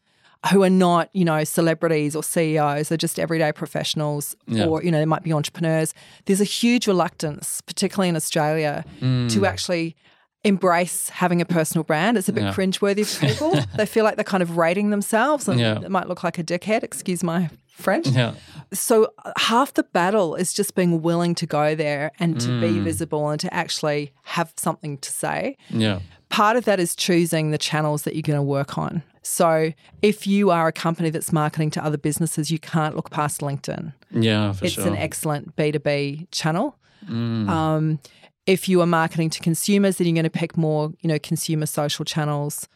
who 0.51 0.63
are 0.63 0.71
not, 0.71 1.11
you 1.13 1.25
know, 1.25 1.45
celebrities 1.45 2.17
or 2.17 2.23
CEOs, 2.23 2.89
they're 2.89 2.99
just 2.99 3.19
everyday 3.19 3.53
professionals 3.53 4.35
yeah. 4.47 4.67
or, 4.67 4.83
you 4.83 4.91
know, 4.91 4.99
they 4.99 5.05
might 5.07 5.23
be 5.23 5.33
entrepreneurs. 5.33 5.93
There's 6.25 6.41
a 6.41 6.45
huge 6.45 6.87
reluctance, 6.87 7.61
particularly 7.61 8.09
in 8.09 8.17
Australia, 8.17 8.85
mm. 9.01 9.31
to 9.33 9.45
actually 9.45 9.97
embrace 10.43 11.11
having 11.11 11.43
a 11.43 11.45
personal 11.45 11.85
brand. 11.85 12.17
It's 12.17 12.29
a 12.29 12.33
bit 12.33 12.45
yeah. 12.45 12.55
cringeworthy 12.55 13.07
for 13.07 13.27
people. 13.27 13.55
they 13.77 13.85
feel 13.85 14.05
like 14.05 14.17
they're 14.17 14.25
kind 14.25 14.43
of 14.43 14.57
rating 14.57 14.91
themselves 14.91 15.47
and 15.47 15.61
yeah. 15.61 15.81
it 15.81 15.91
might 15.91 16.09
look 16.09 16.25
like 16.25 16.39
a 16.39 16.45
dickhead, 16.45 16.83
excuse 16.83 17.23
my 17.23 17.51
French. 17.69 18.09
Yeah. 18.09 18.35
So 18.73 19.13
uh, 19.25 19.33
half 19.37 19.75
the 19.75 19.83
battle 19.83 20.35
is 20.37 20.55
just 20.55 20.75
being 20.75 21.03
willing 21.03 21.35
to 21.37 21.47
go 21.47 21.75
there 21.75 22.13
and 22.19 22.41
to 22.41 22.49
mm. 22.49 22.61
be 22.61 22.79
visible 22.81 23.29
and 23.29 23.39
to 23.41 23.53
actually 23.53 24.13
have 24.23 24.53
something 24.57 24.97
to 24.99 25.13
say. 25.13 25.57
Yeah. 25.69 26.01
Part 26.31 26.56
of 26.56 26.65
that 26.65 26.81
is 26.81 26.97
choosing 26.97 27.50
the 27.50 27.59
channels 27.59 28.03
that 28.03 28.15
you're 28.15 28.23
going 28.23 28.38
to 28.38 28.43
work 28.43 28.79
on. 28.79 29.03
So 29.23 29.73
if 30.00 30.27
you 30.27 30.50
are 30.50 30.69
a 30.69 30.73
company 30.73 31.11
that's 31.11 31.32
marketing 31.32 31.71
to 31.73 31.85
other 31.85 31.99
businesses, 31.99 32.50
you 32.50 32.59
can't 32.59 32.97
look 32.97 33.11
past 33.11 33.41
LinkedIn. 33.41 33.93
Yeah, 34.11 34.53
for 34.53 34.65
it's 34.65 34.75
sure. 34.75 34.87
an 34.87 34.97
excellent 34.97 35.55
B2B 35.56 36.29
channel. 36.31 36.79
Mm. 37.06 37.49
Um, 37.49 37.99
if 38.47 38.69
you 38.69 38.81
are 38.81 38.87
marketing 38.87 39.31
to 39.31 39.41
consumers, 39.41 39.99
then 39.99 40.06
you're 40.06 40.15
going 40.15 40.25
to 40.25 40.31
pick 40.31 40.56
more, 40.56 40.93
you 41.00 41.09
know, 41.09 41.19
consumer 41.19 41.67
social 41.67 42.05
channels 42.05 42.69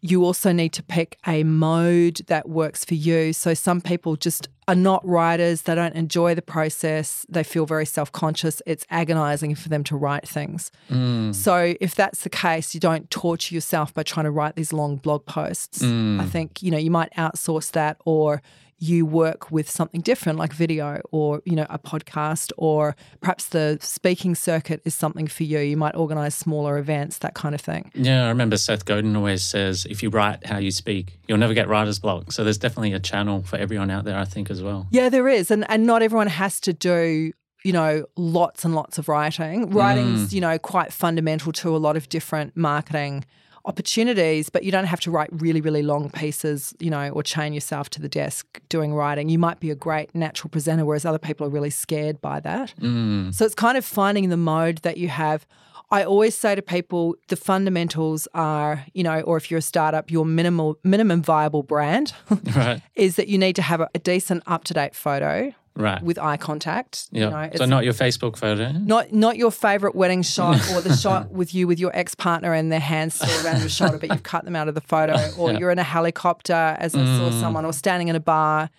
you 0.00 0.24
also 0.24 0.52
need 0.52 0.72
to 0.74 0.82
pick 0.82 1.18
a 1.26 1.42
mode 1.44 2.20
that 2.26 2.48
works 2.48 2.84
for 2.84 2.94
you. 2.94 3.32
So 3.32 3.54
some 3.54 3.80
people 3.80 4.16
just 4.16 4.48
are 4.68 4.74
not 4.74 5.04
writers, 5.06 5.62
they 5.62 5.74
don't 5.74 5.94
enjoy 5.94 6.34
the 6.34 6.42
process, 6.42 7.24
they 7.28 7.42
feel 7.42 7.66
very 7.66 7.86
self 7.86 8.12
conscious. 8.12 8.60
It's 8.66 8.86
agonizing 8.90 9.54
for 9.54 9.68
them 9.68 9.82
to 9.84 9.96
write 9.96 10.28
things. 10.28 10.70
Mm. 10.90 11.34
So 11.34 11.74
if 11.80 11.94
that's 11.94 12.22
the 12.22 12.30
case, 12.30 12.74
you 12.74 12.80
don't 12.80 13.10
torture 13.10 13.54
yourself 13.54 13.94
by 13.94 14.02
trying 14.02 14.24
to 14.24 14.30
write 14.30 14.56
these 14.56 14.72
long 14.72 14.96
blog 14.96 15.24
posts. 15.26 15.80
Mm. 15.80 16.20
I 16.20 16.26
think, 16.26 16.62
you 16.62 16.70
know, 16.70 16.78
you 16.78 16.90
might 16.90 17.12
outsource 17.14 17.72
that 17.72 17.96
or 18.04 18.42
you 18.78 19.04
work 19.04 19.50
with 19.50 19.68
something 19.68 20.00
different 20.00 20.38
like 20.38 20.52
video 20.52 21.00
or 21.10 21.42
you 21.44 21.56
know 21.56 21.66
a 21.68 21.78
podcast 21.78 22.52
or 22.56 22.94
perhaps 23.20 23.46
the 23.46 23.78
speaking 23.80 24.34
circuit 24.34 24.80
is 24.84 24.94
something 24.94 25.26
for 25.26 25.42
you. 25.42 25.58
You 25.58 25.76
might 25.76 25.96
organize 25.96 26.34
smaller 26.34 26.78
events 26.78 27.18
that 27.18 27.34
kind 27.34 27.54
of 27.54 27.60
thing. 27.60 27.90
Yeah 27.94 28.26
i 28.26 28.28
remember 28.28 28.56
seth 28.56 28.84
godin 28.84 29.16
always 29.16 29.42
says 29.42 29.86
if 29.88 30.02
you 30.02 30.10
write 30.10 30.46
how 30.46 30.58
you 30.58 30.70
speak 30.70 31.18
you'll 31.26 31.38
never 31.38 31.54
get 31.54 31.68
writer's 31.68 31.98
block. 31.98 32.32
So 32.32 32.44
there's 32.44 32.58
definitely 32.58 32.92
a 32.92 33.00
channel 33.00 33.42
for 33.42 33.56
everyone 33.56 33.90
out 33.90 34.04
there 34.04 34.18
i 34.18 34.24
think 34.24 34.50
as 34.50 34.62
well. 34.62 34.86
Yeah 34.90 35.08
there 35.08 35.28
is. 35.28 35.50
And 35.50 35.68
and 35.70 35.86
not 35.86 36.02
everyone 36.02 36.28
has 36.28 36.60
to 36.60 36.72
do 36.72 37.32
you 37.64 37.72
know 37.72 38.06
lots 38.16 38.64
and 38.64 38.74
lots 38.74 38.98
of 38.98 39.08
writing. 39.08 39.70
Writing's 39.70 40.28
mm. 40.28 40.32
you 40.32 40.40
know 40.40 40.58
quite 40.58 40.92
fundamental 40.92 41.52
to 41.52 41.74
a 41.74 41.78
lot 41.78 41.96
of 41.96 42.08
different 42.08 42.56
marketing 42.56 43.24
opportunities, 43.64 44.48
but 44.48 44.64
you 44.64 44.72
don't 44.72 44.86
have 44.86 45.00
to 45.00 45.10
write 45.10 45.28
really, 45.32 45.60
really 45.60 45.82
long 45.82 46.10
pieces, 46.10 46.74
you 46.78 46.90
know, 46.90 47.10
or 47.10 47.22
chain 47.22 47.52
yourself 47.52 47.90
to 47.90 48.00
the 48.00 48.08
desk 48.08 48.60
doing 48.68 48.94
writing. 48.94 49.28
You 49.28 49.38
might 49.38 49.60
be 49.60 49.70
a 49.70 49.74
great 49.74 50.14
natural 50.14 50.50
presenter, 50.50 50.84
whereas 50.84 51.04
other 51.04 51.18
people 51.18 51.46
are 51.46 51.50
really 51.50 51.70
scared 51.70 52.20
by 52.20 52.40
that. 52.40 52.74
Mm. 52.80 53.34
So 53.34 53.44
it's 53.44 53.54
kind 53.54 53.76
of 53.78 53.84
finding 53.84 54.28
the 54.28 54.36
mode 54.36 54.78
that 54.78 54.96
you 54.96 55.08
have. 55.08 55.46
I 55.90 56.04
always 56.04 56.36
say 56.36 56.54
to 56.54 56.60
people 56.60 57.16
the 57.28 57.36
fundamentals 57.36 58.28
are, 58.34 58.84
you 58.92 59.02
know, 59.02 59.20
or 59.22 59.36
if 59.38 59.50
you're 59.50 59.58
a 59.58 59.62
startup, 59.62 60.10
your 60.10 60.26
minimal 60.26 60.78
minimum 60.84 61.22
viable 61.22 61.62
brand 61.62 62.12
right. 62.54 62.82
is 62.94 63.16
that 63.16 63.28
you 63.28 63.38
need 63.38 63.56
to 63.56 63.62
have 63.62 63.80
a, 63.80 63.88
a 63.94 63.98
decent 63.98 64.42
up 64.46 64.64
to 64.64 64.74
date 64.74 64.94
photo 64.94 65.54
right. 65.78 66.02
with 66.02 66.18
eye 66.18 66.36
contact. 66.36 67.08
Yeah. 67.10 67.24
You 67.24 67.30
know, 67.30 67.50
so 67.56 67.64
not 67.64 67.84
your 67.84 67.94
Facebook 67.94 68.36
photo. 68.36 68.72
Not 68.72 69.12
not 69.12 69.36
your 69.36 69.50
favorite 69.50 69.94
wedding 69.94 70.22
shot 70.22 70.56
or 70.74 70.80
the 70.80 70.94
shot 70.94 71.30
with 71.30 71.54
you 71.54 71.66
with 71.66 71.78
your 71.78 71.94
ex 71.96 72.14
partner 72.14 72.52
and 72.52 72.70
their 72.70 72.80
hands 72.80 73.14
still 73.14 73.46
around 73.46 73.60
your 73.60 73.68
shoulder, 73.68 73.98
but 73.98 74.10
you've 74.10 74.22
cut 74.22 74.44
them 74.44 74.56
out 74.56 74.68
of 74.68 74.74
the 74.74 74.80
photo, 74.80 75.16
or 75.38 75.52
yeah. 75.52 75.58
you're 75.58 75.70
in 75.70 75.78
a 75.78 75.84
helicopter 75.84 76.76
as 76.78 76.94
I 76.94 77.04
saw 77.04 77.30
mm. 77.30 77.40
someone, 77.40 77.64
or 77.64 77.72
standing 77.72 78.08
in 78.08 78.16
a 78.16 78.20
bar. 78.20 78.70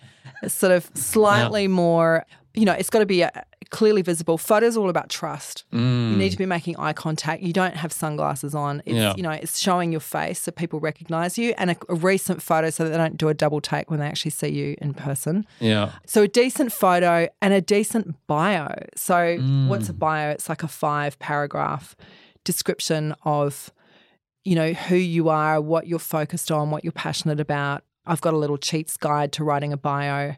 It's 0.44 0.54
sort 0.54 0.72
of 0.72 0.90
slightly 0.94 1.64
yeah. 1.64 1.70
more. 1.70 2.26
You 2.54 2.66
know, 2.66 2.74
it's 2.74 2.90
got 2.90 3.00
to 3.00 3.06
be 3.06 3.22
a, 3.22 3.32
clearly 3.70 4.02
visible. 4.02 4.38
Photos 4.38 4.76
all 4.76 4.90
about 4.90 5.10
trust. 5.10 5.64
Mm. 5.72 6.12
You 6.12 6.18
need 6.18 6.32
to 6.32 6.38
be 6.38 6.46
making 6.46 6.78
eye 6.78 6.94
contact. 6.94 7.42
You 7.44 7.54
don't 7.54 7.76
have 7.76 7.92
sunglasses 7.92 8.56
on. 8.56 8.82
It's 8.86 8.96
yeah. 8.96 9.14
you 9.16 9.24
know, 9.24 9.32
it's 9.32 9.60
showing 9.60 9.92
your 9.92 10.02
face 10.02 10.42
so 10.42 10.52
people 10.52 10.80
recognize 10.80 11.38
you 11.38 11.54
and 11.58 11.72
a, 11.72 11.78
a, 11.88 11.96
recent 11.96 12.42
photo 12.42 12.70
so 12.70 12.84
that 12.84 12.90
they 12.90 12.98
don't 12.98 13.18
do 13.18 13.30
a 13.30 13.34
double 13.34 13.62
take 13.62 13.90
when 13.90 14.00
they 14.00 14.08
actually 14.08 14.32
see 14.32 14.50
you 14.50 14.76
in 14.80 14.94
person. 14.94 15.46
Yeah. 15.60 15.92
So 16.06 16.24
a 16.24 16.28
decent 16.28 16.72
photo 16.72 17.28
and 17.42 17.54
a 17.54 17.62
decent 17.62 18.16
bio. 18.28 18.74
So 18.96 19.16
mm. 19.16 19.68
what's 19.68 19.90
a 19.90 19.94
bio? 19.94 20.30
It's 20.32 20.50
like 20.50 20.64
a 20.64 20.68
five 20.68 21.20
paragraph 21.20 21.96
description 22.44 23.14
of 23.24 23.72
you 24.44 24.56
know 24.56 24.74
who 24.74 24.96
you 24.96 25.30
are, 25.30 25.62
what 25.62 25.88
you're 25.88 26.00
focused 26.00 26.52
on, 26.52 26.72
what 26.72 26.84
you're 26.84 26.92
passionate 26.92 27.40
about. 27.40 27.84
I've 28.06 28.22
got 28.22 28.34
a 28.34 28.38
little 28.38 28.58
cheats 28.58 28.98
guide 28.98 29.32
to 29.34 29.44
writing 29.44 29.74
a 29.74 29.78
bio 29.78 30.36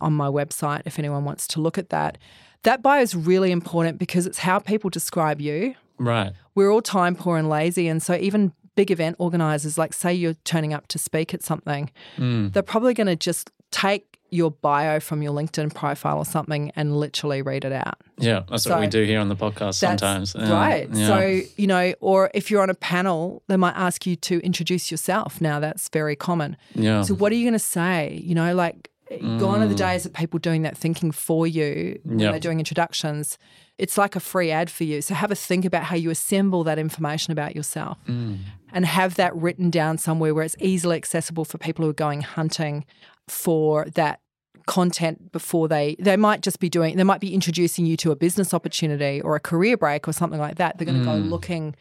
on 0.00 0.12
my 0.12 0.28
website 0.28 0.82
if 0.84 0.98
anyone 0.98 1.24
wants 1.24 1.48
to 1.48 1.60
look 1.60 1.78
at 1.78 1.90
that. 1.90 2.18
That 2.62 2.82
bio 2.82 3.00
is 3.00 3.14
really 3.14 3.52
important 3.52 3.98
because 3.98 4.26
it's 4.26 4.38
how 4.38 4.58
people 4.58 4.90
describe 4.90 5.40
you. 5.40 5.74
Right. 5.98 6.32
We're 6.54 6.70
all 6.70 6.82
time 6.82 7.14
poor 7.14 7.36
and 7.36 7.48
lazy. 7.48 7.88
And 7.88 8.02
so 8.02 8.14
even 8.14 8.52
big 8.74 8.90
event 8.90 9.16
organizers, 9.18 9.76
like 9.78 9.92
say 9.92 10.14
you're 10.14 10.34
turning 10.44 10.72
up 10.72 10.86
to 10.88 10.98
speak 10.98 11.34
at 11.34 11.42
something, 11.42 11.90
mm. 12.16 12.52
they're 12.52 12.62
probably 12.62 12.94
going 12.94 13.08
to 13.08 13.16
just 13.16 13.50
take 13.70 14.18
your 14.30 14.50
bio 14.50 15.00
from 15.00 15.22
your 15.22 15.32
LinkedIn 15.32 15.74
profile 15.74 16.18
or 16.18 16.24
something 16.24 16.70
and 16.76 16.98
literally 16.98 17.42
read 17.42 17.64
it 17.64 17.72
out. 17.72 17.96
Yeah, 18.18 18.42
that's 18.48 18.64
So 18.64 18.70
what 18.70 18.80
we 18.80 18.86
do 18.86 19.04
here 19.04 19.20
on 19.20 19.28
the 19.28 19.36
podcast 19.36 19.74
sometimes. 19.74 20.34
Yeah, 20.38 20.52
right. 20.52 20.88
yeah. 20.92 21.06
So, 21.06 21.40
you 21.56 21.66
know, 21.66 21.94
or 22.00 22.30
if 22.34 22.50
you're 22.50 22.62
on 22.62 22.70
a 22.70 22.74
panel, 22.74 23.42
they 23.48 23.56
might 23.56 23.74
ask 23.74 24.06
you 24.06 24.16
to 24.16 24.38
introduce 24.40 24.90
yourself. 24.90 25.40
Now, 25.40 25.60
that's 25.60 25.88
very 25.88 26.16
common. 26.16 26.56
yeah. 26.74 27.02
So, 27.02 27.14
what 27.14 27.32
are 27.32 27.36
you 27.36 27.44
going 27.44 27.54
to 27.54 27.58
say? 27.58 28.20
You 28.22 28.34
know, 28.34 28.54
like, 28.54 28.90
gone 29.38 29.62
are 29.62 29.66
the 29.68 29.74
days 29.74 30.04
of 30.06 30.12
people 30.12 30.38
doing 30.38 30.62
that 30.62 30.76
thinking 30.76 31.10
for 31.12 31.46
you 31.46 31.98
when 32.04 32.18
Mm. 32.18 32.20
Yep. 32.22 32.30
they're 32.32 32.40
doing 32.40 32.58
introductions. 32.58 33.38
It's 33.78 33.96
like 33.96 34.16
a 34.16 34.20
free 34.20 34.50
ad 34.50 34.70
for 34.70 34.84
you. 34.84 35.00
So, 35.02 35.14
have 35.14 35.30
a 35.30 35.34
think 35.34 35.64
about 35.64 35.84
how 35.84 35.96
you 35.96 36.10
assemble 36.10 36.64
that 36.64 36.78
information 36.78 37.32
about 37.32 37.54
yourself 37.56 37.98
Mm. 38.08 38.38
and 38.72 38.84
have 38.86 39.14
that 39.16 39.34
written 39.36 39.70
down 39.70 39.98
somewhere 39.98 40.34
where 40.34 40.44
it's 40.44 40.56
easily 40.60 40.96
accessible 40.96 41.44
for 41.44 41.58
people 41.58 41.84
who 41.84 41.90
are 41.90 41.94
going 42.06 42.22
hunting 42.22 42.84
for 43.28 43.86
that 43.94 44.20
content 44.66 45.32
before 45.32 45.66
they 45.68 45.96
they 45.98 46.16
might 46.16 46.42
just 46.42 46.60
be 46.60 46.68
doing 46.68 46.96
they 46.96 47.04
might 47.04 47.20
be 47.22 47.32
introducing 47.32 47.86
you 47.86 47.96
to 47.96 48.10
a 48.10 48.16
business 48.16 48.52
opportunity 48.52 49.18
or 49.22 49.34
a 49.34 49.40
career 49.40 49.78
break 49.78 50.06
or 50.06 50.12
something 50.12 50.38
like 50.38 50.56
that 50.56 50.76
they're 50.76 50.84
going 50.84 50.98
to 50.98 51.04
go 51.06 51.14
looking 51.14 51.74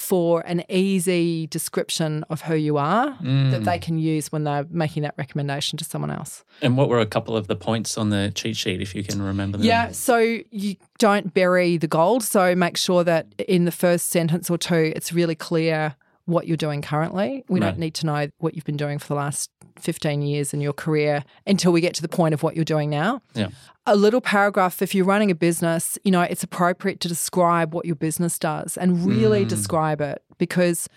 for 0.00 0.40
an 0.46 0.64
easy 0.70 1.46
description 1.48 2.24
of 2.30 2.40
who 2.40 2.54
you 2.54 2.78
are 2.78 3.08
that 3.10 3.22
mm. 3.22 3.64
they 3.64 3.78
can 3.78 3.98
use 3.98 4.32
when 4.32 4.44
they're 4.44 4.64
making 4.70 5.02
that 5.02 5.14
recommendation 5.18 5.76
to 5.76 5.84
someone 5.84 6.10
else 6.10 6.42
And 6.62 6.76
what 6.76 6.88
were 6.88 7.00
a 7.00 7.06
couple 7.06 7.36
of 7.36 7.48
the 7.48 7.56
points 7.56 7.98
on 7.98 8.08
the 8.08 8.32
cheat 8.34 8.56
sheet, 8.56 8.80
if 8.80 8.94
you 8.94 9.04
can 9.04 9.20
remember 9.20 9.58
them? 9.58 9.66
yeah, 9.66 9.92
so 9.92 10.16
you 10.50 10.76
don't 10.98 11.34
bury 11.34 11.76
the 11.76 11.86
gold. 11.86 12.22
So 12.22 12.54
make 12.54 12.78
sure 12.78 13.04
that 13.04 13.26
in 13.46 13.66
the 13.66 13.72
first 13.72 14.08
sentence 14.08 14.48
or 14.48 14.56
two, 14.56 14.92
it's 14.96 15.12
really 15.12 15.34
clear 15.34 15.94
what 16.30 16.46
you're 16.46 16.56
doing 16.56 16.82
currently. 16.82 17.44
We 17.48 17.60
Right. 17.60 17.66
don't 17.70 17.78
need 17.78 17.94
to 17.94 18.06
know 18.06 18.28
what 18.38 18.54
you've 18.54 18.64
been 18.64 18.76
doing 18.76 18.98
for 18.98 19.08
the 19.08 19.14
last 19.14 19.50
15 19.78 20.22
years 20.22 20.52
in 20.54 20.60
your 20.60 20.72
career 20.72 21.24
until 21.46 21.72
we 21.72 21.80
get 21.80 21.94
to 21.94 22.02
the 22.02 22.08
point 22.08 22.34
of 22.34 22.42
what 22.42 22.54
you're 22.56 22.64
doing 22.64 22.90
now. 22.90 23.22
Yeah. 23.34 23.48
A 23.86 23.96
little 23.96 24.20
paragraph, 24.20 24.82
if 24.82 24.94
you're 24.94 25.04
running 25.06 25.30
a 25.30 25.34
business, 25.34 25.98
you 26.04 26.10
know, 26.10 26.22
it's 26.22 26.42
appropriate 26.42 27.00
to 27.00 27.08
describe 27.08 27.74
what 27.74 27.86
your 27.86 27.96
business 27.96 28.38
does 28.38 28.76
and 28.76 29.06
really 29.06 29.44
mm. 29.44 29.48
describe 29.48 30.00
it 30.00 30.22
because 30.38 30.88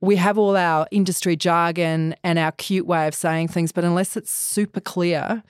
we 0.00 0.16
have 0.16 0.38
all 0.38 0.56
our 0.56 0.86
industry 0.90 1.34
jargon 1.36 2.14
and 2.22 2.38
our 2.38 2.52
cute 2.52 2.86
way 2.86 3.08
of 3.08 3.14
saying 3.14 3.48
things, 3.48 3.72
but 3.72 3.84
unless 3.84 4.16
it's 4.16 4.30
super 4.30 4.80
clear, 4.80 5.42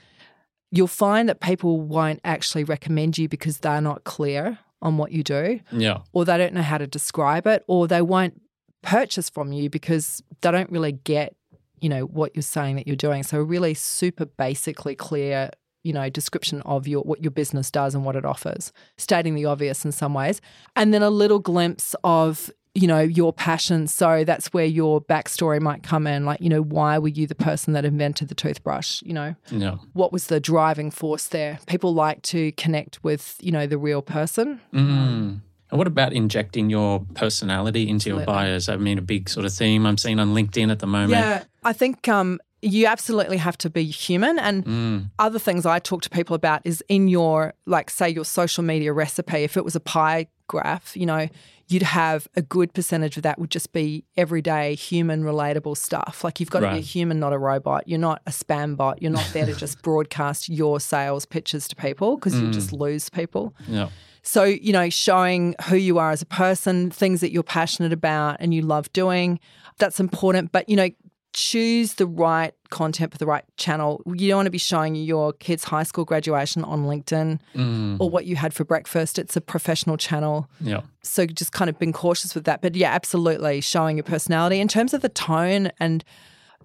you'll 0.71 0.87
find 0.87 1.29
that 1.29 1.41
people 1.41 1.81
won't 1.81 2.21
actually 2.25 2.65
recommend 2.65 3.19
you 3.19 3.29
because 3.29 3.59
they're 3.59 3.81
not 3.81 4.05
clear 4.05 4.59
on 4.81 4.97
what 4.97 5.13
you 5.13 5.23
do, 5.23 5.61
Yeah. 5.73 5.99
or 6.13 6.25
they 6.25 6.39
don't 6.39 6.55
know 6.55 6.63
how 6.63 6.79
to 6.79 6.87
describe 6.87 7.47
it, 7.47 7.65
or 7.67 7.89
they 7.89 8.01
won't 8.01 8.41
purchase 8.83 9.29
from 9.29 9.53
you 9.53 9.69
because 9.71 10.23
they 10.41 10.51
don't 10.51 10.71
really 10.71 10.93
get, 10.93 11.35
you 11.81 11.89
know, 11.89 12.03
what 12.03 12.35
you're 12.35 12.43
saying 12.43 12.77
that 12.77 12.87
you're 12.87 12.97
doing. 12.97 13.23
So 13.23 13.39
a 13.39 13.43
really 13.43 13.75
super 13.75 14.25
basically 14.27 14.95
clear, 14.95 15.51
you 15.85 15.93
know, 15.93 16.09
description 16.11 16.63
of 16.63 16.87
your 16.89 17.03
what 17.03 17.23
your 17.23 17.31
business 17.31 17.71
does 17.71 17.95
and 17.95 18.05
what 18.05 18.17
it 18.17 18.25
offers, 18.25 18.73
stating 18.97 19.35
the 19.35 19.45
obvious 19.47 19.85
in 19.85 19.93
some 19.93 20.15
ways. 20.15 20.41
And 20.77 20.93
then 20.93 21.03
a 21.03 21.11
little 21.11 21.39
glimpse 21.39 21.95
of 22.05 22.51
you 22.75 22.87
know 22.87 23.01
your 23.01 23.33
passion 23.33 23.89
so 23.89 24.23
that's 24.25 24.49
where 24.53 24.67
your 24.67 25.01
backstory 25.01 25.61
might 25.61 25.83
come 25.83 26.07
in 26.07 26.25
like 26.27 26.41
you 26.41 26.51
know 26.51 26.61
why 26.63 26.97
were 26.99 27.09
you 27.09 27.27
the 27.27 27.35
person 27.35 27.73
that 27.73 27.85
invented 27.85 28.29
the 28.29 28.35
toothbrush 28.37 29.03
you 29.03 29.13
know 29.13 29.35
Yeah. 29.51 29.77
what 29.95 30.13
was 30.13 30.27
the 30.27 30.39
driving 30.39 30.91
force 30.93 31.29
there 31.29 31.59
people 31.67 31.93
like 31.95 32.23
to 32.25 32.53
connect 32.53 33.03
with 33.03 33.37
you 33.41 33.51
know 33.51 33.67
the 33.67 33.79
real 33.79 34.03
person 34.03 34.61
Mm. 34.73 35.41
And 35.71 35.79
what 35.79 35.87
about 35.87 36.13
injecting 36.13 36.71
your 36.71 37.05
personality 37.15 37.89
into 37.89 38.09
your 38.11 38.25
bios? 38.25 38.69
I 38.69 38.77
mean, 38.77 38.99
a 38.99 39.03
big 39.03 39.29
sort 39.29 39.45
of 39.47 39.53
theme 39.53 39.85
I'm 39.87 39.99
seeing 39.99 40.19
on 40.19 40.35
LinkedIn 40.35 40.71
at 40.71 40.79
the 40.79 40.87
moment. 40.87 41.11
yeah 41.13 41.45
i 41.65 41.73
think 41.73 42.09
um 42.09 42.39
you 42.63 42.87
absolutely 42.87 43.37
have 43.37 43.57
to 43.59 43.69
be 43.71 43.85
human 43.85 44.39
and 44.39 44.65
Mm. 44.65 45.11
other 45.19 45.39
things 45.39 45.67
i 45.67 45.79
talk 45.79 46.03
to 46.03 46.11
people 46.11 46.35
about 46.37 46.61
is 46.65 46.83
in 46.89 47.09
your 47.09 47.55
like 47.67 47.91
say 47.91 48.09
your 48.09 48.25
social 48.25 48.63
media 48.65 48.93
recipe 48.93 49.39
if 49.45 49.57
it 49.57 49.65
was 49.65 49.77
a 49.77 49.81
pie 49.81 50.29
graph 50.47 50.97
you 50.97 51.05
know 51.05 51.29
you'd 51.69 51.83
have 51.83 52.27
a 52.37 52.41
good 52.43 52.73
percentage 52.73 53.17
of 53.19 53.23
that 53.25 53.39
would 53.39 53.51
just 53.51 53.73
be 53.73 54.05
everyday 54.17 54.75
human 54.75 55.23
relatable 55.25 55.77
stuff 55.77 56.23
like 56.25 56.41
you've 56.41 56.51
got 56.51 56.61
to 56.61 56.71
be 56.71 56.79
a 56.79 56.81
human 56.81 57.19
not 57.21 57.33
a 57.33 57.39
robot 57.39 57.87
you're 57.87 57.99
not 57.99 58.23
a 58.27 58.31
spam 58.31 58.77
bot 58.77 59.03
you're 59.03 59.11
not 59.13 59.29
there 59.33 59.45
to 59.47 59.55
just 59.65 59.83
broadcast 59.83 60.49
your 60.49 60.81
sales 60.81 61.27
pitches 61.27 61.69
to 61.69 61.77
people 61.77 62.17
because 62.17 62.41
you 62.41 62.51
just 62.51 62.73
lose 62.73 63.11
people 63.11 63.53
Yeah. 63.67 63.89
So, 64.23 64.45
you 64.45 64.73
know, 64.73 64.91
showing 64.91 65.55
who 65.69 65.77
you 65.77 65.99
are 65.99 66.11
as 66.11 66.23
a 66.23 66.27
person, 66.27 66.91
things 66.91 67.21
that 67.21 67.33
you're 67.33 67.43
passionate 67.43 67.93
about 67.93 68.37
and 68.41 68.53
you 68.53 68.63
love 68.63 68.93
doing, 68.93 69.41
that's 69.79 70.01
important. 70.01 70.53
But, 70.53 70.69
you 70.69 70.77
know, 70.77 70.91
choose 71.35 71.95
the 71.95 72.07
right 72.07 72.53
content 72.71 73.13
for 73.13 73.19
the 73.19 73.27
right 73.27 73.45
channel. 73.57 74.03
You 74.07 74.29
don't 74.29 74.39
want 74.39 74.47
to 74.47 74.51
be 74.51 74.59
showing 74.59 74.95
your 74.95 75.33
kids' 75.35 75.63
high 75.65 75.83
school 75.83 76.05
graduation 76.05 76.65
on 76.65 76.85
LinkedIn 76.85 77.39
Mm. 77.55 77.97
or 78.01 78.11
what 78.11 78.25
you 78.25 78.35
had 78.37 78.53
for 78.55 78.65
breakfast. 78.65 79.19
It's 79.19 79.37
a 79.37 79.41
professional 79.41 79.97
channel. 79.97 80.49
Yeah. 80.61 80.81
So 81.03 81.27
just 81.27 81.53
kind 81.53 81.69
of 81.69 81.79
being 81.79 81.93
cautious 81.93 82.35
with 82.35 82.45
that. 82.45 82.61
But 82.61 82.75
yeah, 82.75 82.93
absolutely 82.93 83.61
showing 83.61 83.97
your 83.99 84.05
personality. 84.05 84.59
In 84.59 84.69
terms 84.69 84.95
of 84.95 85.01
the 85.03 85.09
tone 85.11 85.71
and 85.79 86.03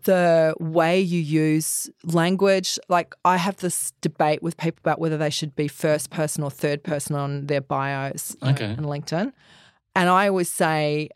the 0.03 0.53
way 0.59 0.99
you 0.99 1.19
use 1.19 1.89
language, 2.03 2.77
like 2.89 3.13
I 3.25 3.37
have 3.37 3.57
this 3.57 3.91
debate 4.01 4.41
with 4.43 4.57
people 4.57 4.79
about 4.81 4.99
whether 4.99 5.17
they 5.17 5.29
should 5.29 5.55
be 5.55 5.67
first 5.67 6.09
person 6.09 6.43
or 6.43 6.51
third 6.51 6.83
person 6.83 7.15
on 7.15 7.47
their 7.47 7.61
bios 7.61 8.35
Okay. 8.43 8.71
on 8.71 8.77
LinkedIn. 8.85 9.31
And 9.95 10.09
I 10.09 10.27
always 10.27 10.49
say, 10.49 11.09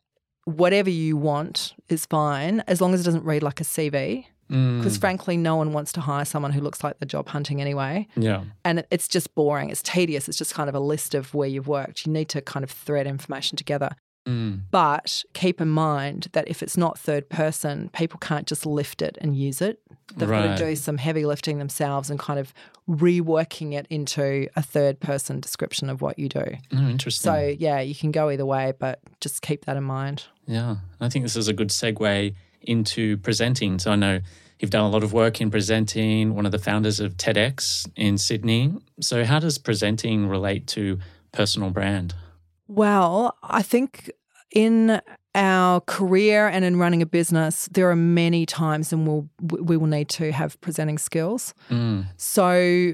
whatever 0.46 0.89
you 0.89 1.17
want 1.17 1.74
is 1.89 2.06
fine 2.06 2.62
as 2.67 2.79
long 2.82 2.94
as 2.94 3.01
it 3.01 3.03
doesn't 3.03 3.25
read 3.25 3.44
like 3.44 3.60
a 3.60 3.63
CV. 3.65 4.25
Mm. 4.50 4.77
Because 4.79 4.98
frankly, 4.98 5.36
no 5.36 5.58
one 5.58 5.74
wants 5.74 5.91
to 5.94 6.01
hire 6.01 6.24
someone 6.24 6.53
who 6.53 6.62
looks 6.62 6.82
like 6.84 6.98
they're 7.00 7.06
job 7.08 7.27
hunting 7.27 7.60
anyway. 7.60 8.08
Yeah. 8.15 8.46
And 8.63 8.86
it's 8.91 9.08
just 9.10 9.36
boring. 9.36 9.70
It's 9.70 9.82
tedious. 9.82 10.29
It's 10.29 10.38
just 10.38 10.53
kind 10.53 10.70
of 10.70 10.75
a 10.75 10.79
list 10.79 11.13
of 11.15 11.34
where 11.34 11.50
you've 11.50 11.67
worked. 11.67 12.06
You 12.06 12.13
need 12.13 12.29
to 12.29 12.41
kind 12.41 12.63
of 12.63 12.72
thread 12.72 13.08
information 13.08 13.58
together. 13.58 13.89
Mm. 14.27 14.62
But 14.69 15.24
keep 15.34 15.62
in 15.62 15.69
mind 15.69 16.27
that 16.34 16.48
if 16.48 16.62
it's 16.62 16.75
not 16.77 17.00
third 17.00 17.29
person, 17.29 17.89
people 17.93 18.19
can't 18.19 18.46
just 18.46 18.65
lift 18.65 19.01
it 19.01 19.17
and 19.22 19.36
use 19.36 19.62
it. 19.62 19.79
They've 20.15 20.27
got 20.27 20.57
to 20.57 20.65
do 20.65 20.75
some 20.75 20.98
heavy 20.98 21.25
lifting 21.25 21.60
themselves 21.60 22.10
and 22.10 22.19
kind 22.19 22.39
of 22.39 22.53
reworking 22.89 23.74
it 23.74 23.88
into 23.89 24.48
a 24.55 24.62
third 24.62 25.00
person 25.00 25.39
description 25.39 25.89
of 25.89 26.01
what 26.01 26.17
you 26.17 26.29
do. 26.29 26.46
Oh, 26.74 26.89
interesting. 26.89 27.31
So, 27.31 27.55
yeah, 27.60 27.81
you 27.81 27.93
can 27.93 28.12
go 28.12 28.29
either 28.29 28.46
way, 28.46 28.74
but 28.77 29.00
just 29.19 29.41
keep 29.41 29.65
that 29.65 29.75
in 29.75 29.84
mind. 29.84 30.24
Yeah, 30.46 30.77
I 31.01 31.10
think 31.10 31.24
this 31.25 31.36
is 31.36 31.48
a 31.48 31.53
good 31.53 31.69
segue 31.69 32.34
into 32.62 33.17
presenting. 33.17 33.79
So 33.79 33.91
I 33.91 33.96
know 33.96 34.22
you've 34.60 34.72
done 34.72 34.86
a 34.86 34.89
lot 34.89 35.03
of 35.03 35.13
work 35.13 35.41
in 35.41 35.51
presenting, 35.51 36.36
one 36.36 36.46
of 36.46 36.51
the 36.51 36.60
founders 36.60 37.00
of 37.00 37.17
TEDx 37.17 37.89
in 37.96 38.17
Sydney. 38.17 38.74
So, 39.01 39.24
how 39.25 39.39
does 39.39 39.57
presenting 39.57 40.27
relate 40.27 40.67
to 40.67 41.00
personal 41.31 41.69
brand? 41.69 42.15
Well, 42.67 43.38
I 43.43 43.62
think 43.62 44.12
in 44.51 45.01
our 45.35 45.81
career 45.81 46.47
and 46.47 46.65
in 46.65 46.77
running 46.77 47.01
a 47.01 47.05
business, 47.05 47.69
there 47.71 47.89
are 47.89 47.95
many 47.95 48.45
times 48.45 48.91
and 48.91 49.07
we'll, 49.07 49.29
we 49.41 49.77
will 49.77 49.87
need 49.87 50.09
to 50.09 50.31
have 50.31 50.59
presenting 50.61 50.97
skills. 50.97 51.53
Mm. 51.69 52.05
So, 52.17 52.93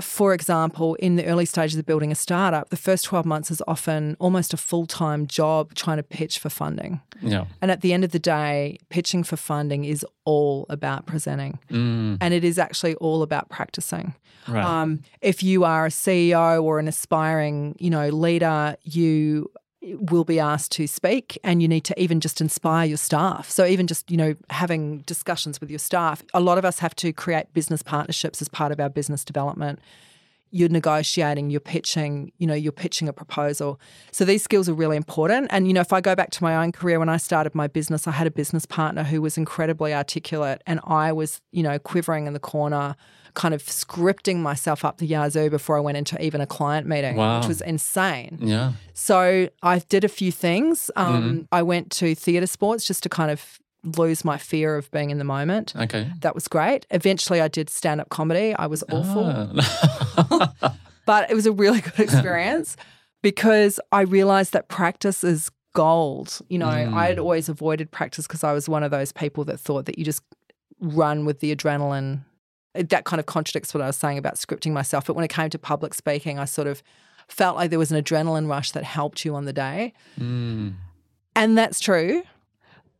for 0.00 0.34
example, 0.34 0.94
in 0.96 1.16
the 1.16 1.24
early 1.26 1.44
stages 1.44 1.78
of 1.78 1.86
building 1.86 2.10
a 2.10 2.14
startup, 2.14 2.70
the 2.70 2.76
first 2.76 3.04
12 3.04 3.24
months 3.24 3.50
is 3.50 3.62
often 3.66 4.16
almost 4.18 4.52
a 4.52 4.56
full 4.56 4.86
time 4.86 5.26
job 5.26 5.74
trying 5.74 5.98
to 5.98 6.02
pitch 6.02 6.38
for 6.38 6.50
funding. 6.50 7.00
Yeah. 7.20 7.46
And 7.62 7.70
at 7.70 7.80
the 7.80 7.92
end 7.92 8.04
of 8.04 8.10
the 8.10 8.18
day, 8.18 8.78
pitching 8.88 9.22
for 9.22 9.36
funding 9.36 9.84
is 9.84 10.04
all 10.24 10.66
about 10.68 11.06
presenting. 11.06 11.58
Mm. 11.70 12.18
And 12.20 12.34
it 12.34 12.44
is 12.44 12.58
actually 12.58 12.96
all 12.96 13.22
about 13.22 13.50
practicing. 13.50 14.14
Right. 14.48 14.64
Um, 14.64 15.00
if 15.20 15.42
you 15.42 15.64
are 15.64 15.86
a 15.86 15.90
CEO 15.90 16.62
or 16.62 16.78
an 16.78 16.88
aspiring, 16.88 17.76
you 17.78 17.90
know, 17.90 18.08
leader, 18.08 18.76
you 18.82 19.50
will 19.82 20.24
be 20.24 20.40
asked 20.40 20.72
to 20.72 20.86
speak 20.86 21.38
and 21.44 21.62
you 21.62 21.68
need 21.68 21.84
to 21.84 22.00
even 22.00 22.20
just 22.20 22.40
inspire 22.40 22.86
your 22.86 22.96
staff. 22.96 23.48
So 23.48 23.64
even 23.64 23.86
just, 23.86 24.10
you 24.10 24.16
know, 24.16 24.34
having 24.50 24.98
discussions 25.00 25.60
with 25.60 25.70
your 25.70 25.78
staff. 25.78 26.22
A 26.34 26.40
lot 26.40 26.58
of 26.58 26.64
us 26.64 26.80
have 26.80 26.96
to 26.96 27.12
create 27.12 27.52
business 27.54 27.82
partnerships 27.82 28.42
as 28.42 28.48
part 28.48 28.72
of 28.72 28.80
our 28.80 28.88
business 28.88 29.24
development. 29.24 29.78
You're 30.50 30.70
negotiating, 30.70 31.50
you're 31.50 31.60
pitching, 31.60 32.32
you 32.38 32.46
know, 32.46 32.54
you're 32.54 32.72
pitching 32.72 33.08
a 33.08 33.12
proposal. 33.12 33.78
So 34.10 34.24
these 34.24 34.42
skills 34.42 34.68
are 34.68 34.74
really 34.74 34.96
important. 34.96 35.48
And, 35.50 35.68
you 35.68 35.74
know, 35.74 35.82
if 35.82 35.92
I 35.92 36.00
go 36.00 36.16
back 36.16 36.30
to 36.30 36.42
my 36.42 36.56
own 36.56 36.72
career, 36.72 36.98
when 36.98 37.10
I 37.10 37.18
started 37.18 37.54
my 37.54 37.66
business, 37.68 38.08
I 38.08 38.12
had 38.12 38.26
a 38.26 38.30
business 38.30 38.66
partner 38.66 39.04
who 39.04 39.22
was 39.22 39.36
incredibly 39.36 39.94
articulate 39.94 40.62
and 40.66 40.80
I 40.84 41.12
was, 41.12 41.40
you 41.52 41.62
know, 41.62 41.78
quivering 41.78 42.26
in 42.26 42.32
the 42.32 42.40
corner, 42.40 42.96
kind 43.34 43.54
of 43.54 43.62
scripting 43.64 44.36
myself 44.38 44.84
up 44.84 44.98
the 44.98 45.06
yazoo 45.06 45.50
before 45.50 45.76
I 45.76 45.80
went 45.80 45.96
into 45.98 46.20
even 46.24 46.40
a 46.40 46.46
client 46.46 46.86
meeting, 46.86 47.16
Wow. 47.16 47.38
which 47.38 47.48
was 47.48 47.60
insane. 47.60 48.38
yeah. 48.40 48.72
So 48.94 49.48
I 49.62 49.78
did 49.80 50.04
a 50.04 50.08
few 50.08 50.32
things. 50.32 50.90
Um, 50.96 51.48
I 51.52 51.62
went 51.62 51.90
to 51.92 52.14
theatre 52.14 52.46
sports 52.46 52.86
just 52.86 53.02
to 53.04 53.08
kind 53.08 53.30
of 53.30 53.58
lose 53.96 54.24
my 54.24 54.36
fear 54.36 54.76
of 54.76 54.90
being 54.90 55.10
in 55.10 55.18
the 55.18 55.24
moment. 55.24 55.74
Okay. 55.76 56.10
That 56.20 56.34
was 56.34 56.48
great. 56.48 56.84
Eventually, 56.90 57.40
I 57.40 57.48
did 57.48 57.70
stand 57.70 58.00
up 58.00 58.08
comedy. 58.08 58.54
I 58.54 58.66
was 58.66 58.82
awful, 58.90 59.24
Ah. 59.26 60.52
but 61.06 61.30
it 61.30 61.34
was 61.34 61.46
a 61.46 61.52
really 61.52 61.80
good 61.80 61.98
experience 62.00 62.76
because 63.22 63.78
I 63.92 64.02
realized 64.02 64.52
that 64.52 64.68
practice 64.68 65.22
is 65.24 65.50
gold. 65.74 66.40
You 66.48 66.58
know, 66.58 66.68
I 66.68 67.06
had 67.06 67.18
always 67.18 67.48
avoided 67.48 67.90
practice 67.90 68.26
because 68.26 68.42
I 68.44 68.52
was 68.52 68.68
one 68.68 68.82
of 68.82 68.90
those 68.90 69.12
people 69.12 69.44
that 69.44 69.58
thought 69.60 69.86
that 69.86 69.98
you 69.98 70.04
just 70.04 70.22
run 70.80 71.24
with 71.24 71.40
the 71.40 71.54
adrenaline 71.54 72.24
that 72.82 73.04
kind 73.04 73.20
of 73.20 73.26
contradicts 73.26 73.74
what 73.74 73.82
I 73.82 73.86
was 73.86 73.96
saying 73.96 74.18
about 74.18 74.36
scripting 74.36 74.72
myself. 74.72 75.06
But 75.06 75.16
when 75.16 75.24
it 75.24 75.28
came 75.28 75.50
to 75.50 75.58
public 75.58 75.94
speaking, 75.94 76.38
I 76.38 76.44
sort 76.44 76.66
of 76.66 76.82
felt 77.28 77.56
like 77.56 77.70
there 77.70 77.78
was 77.78 77.92
an 77.92 78.02
adrenaline 78.02 78.48
rush 78.48 78.72
that 78.72 78.84
helped 78.84 79.24
you 79.24 79.34
on 79.34 79.44
the 79.44 79.52
day. 79.52 79.92
Mm. 80.18 80.74
And 81.36 81.58
that's 81.58 81.80
true 81.80 82.22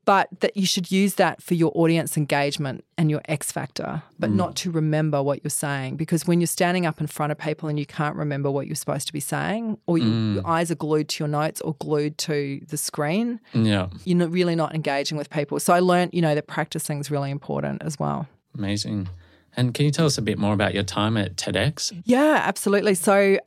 but 0.09 0.31
that 0.41 0.57
you 0.57 0.65
should 0.65 0.91
use 0.91 1.17
that 1.17 1.43
for 1.43 1.53
your 1.53 1.71
audience 1.75 2.17
engagement 2.17 2.83
and 2.97 3.11
your 3.11 3.21
X 3.29 3.53
factor, 3.53 4.03
but 4.19 4.31
mm. 4.31 4.37
not 4.37 4.57
to 4.57 4.71
remember 4.71 5.23
what 5.23 5.45
you're 5.45 5.51
saying. 5.51 5.97
Because 5.97 6.27
when 6.27 6.41
you're 6.41 6.47
standing 6.47 6.87
up 6.87 6.99
in 6.99 7.07
front 7.07 7.31
of 7.31 7.37
people 7.37 7.69
and 7.69 7.79
you 7.79 7.85
can't 7.85 8.17
remember 8.17 8.51
what 8.51 8.67
you're 8.67 8.75
supposed 8.75 9.07
to 9.09 9.13
be 9.13 9.21
saying, 9.21 9.77
or 9.87 9.99
you, 9.99 10.05
mm. 10.05 10.35
your 10.37 10.47
eyes 10.47 10.71
are 10.71 10.77
glued 10.77 11.11
to 11.11 11.25
your 11.25 11.29
notes 11.29 11.61
or 11.61 11.75
glued 11.75 12.17
to 12.17 12.59
the 12.71 12.79
screen, 12.79 13.39
yeah. 13.53 13.89
you're 14.07 14.17
not 14.17 14.31
really 14.31 14.57
not 14.57 14.75
engaging 14.75 15.19
with 15.19 15.29
people. 15.29 15.61
So 15.61 15.75
I 15.75 15.81
learned, 15.81 16.15
you 16.15 16.23
know, 16.23 16.35
that 16.35 16.47
practicing 16.47 17.01
is 17.01 17.11
really 17.11 17.31
important 17.31 17.83
as 17.83 17.99
well. 17.99 18.27
Amazing. 18.57 19.11
And 19.57 19.75
can 19.75 19.85
you 19.85 19.91
tell 19.91 20.07
us 20.07 20.19
a 20.19 20.23
bit 20.23 20.39
more 20.39 20.53
about 20.55 20.75
your 20.75 20.85
time 20.85 21.17
at 21.17 21.37
TEDx? 21.37 22.01
Yeah, 22.05 22.43
absolutely. 22.45 22.95
So 22.95 23.39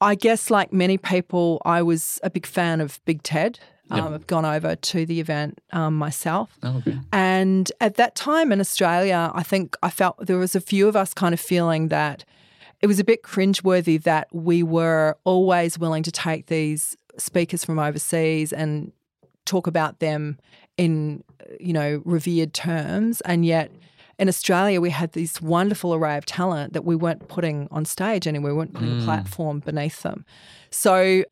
I 0.00 0.14
guess, 0.14 0.50
like 0.50 0.72
many 0.72 0.96
people, 0.96 1.60
I 1.64 1.82
was 1.82 2.18
a 2.22 2.30
big 2.30 2.46
fan 2.46 2.80
of 2.80 3.00
Big 3.04 3.22
TED. 3.22 3.58
Yep. 3.90 3.98
Um, 3.98 4.14
I've 4.14 4.26
gone 4.28 4.44
over 4.44 4.76
to 4.76 5.04
the 5.04 5.18
event 5.20 5.60
um, 5.72 5.96
myself. 5.96 6.56
Oh, 6.62 6.76
okay. 6.78 6.98
And 7.12 7.70
at 7.80 7.96
that 7.96 8.14
time 8.14 8.52
in 8.52 8.60
Australia, 8.60 9.32
I 9.34 9.42
think 9.42 9.76
I 9.82 9.90
felt 9.90 10.26
there 10.26 10.38
was 10.38 10.54
a 10.54 10.60
few 10.60 10.86
of 10.86 10.94
us 10.94 11.12
kind 11.12 11.34
of 11.34 11.40
feeling 11.40 11.88
that 11.88 12.24
it 12.80 12.86
was 12.86 13.00
a 13.00 13.04
bit 13.04 13.22
cringeworthy 13.22 14.00
that 14.04 14.28
we 14.32 14.62
were 14.62 15.16
always 15.24 15.78
willing 15.78 16.04
to 16.04 16.12
take 16.12 16.46
these 16.46 16.96
speakers 17.18 17.64
from 17.64 17.78
overseas 17.78 18.52
and 18.52 18.92
talk 19.44 19.66
about 19.66 19.98
them 19.98 20.38
in, 20.78 21.24
you 21.58 21.72
know, 21.72 22.00
revered 22.04 22.54
terms. 22.54 23.20
And 23.22 23.44
yet 23.44 23.72
in 24.20 24.28
Australia, 24.28 24.82
we 24.82 24.90
had 24.90 25.12
this 25.12 25.40
wonderful 25.40 25.94
array 25.94 26.18
of 26.18 26.26
talent 26.26 26.74
that 26.74 26.84
we 26.84 26.94
weren't 26.94 27.26
putting 27.28 27.66
on 27.70 27.86
stage 27.86 28.26
anywhere. 28.26 28.52
We 28.52 28.58
weren't 28.58 28.74
putting 28.74 28.90
mm. 28.90 29.02
a 29.02 29.04
platform 29.06 29.60
beneath 29.60 30.02
them. 30.02 30.26
So 30.70 31.24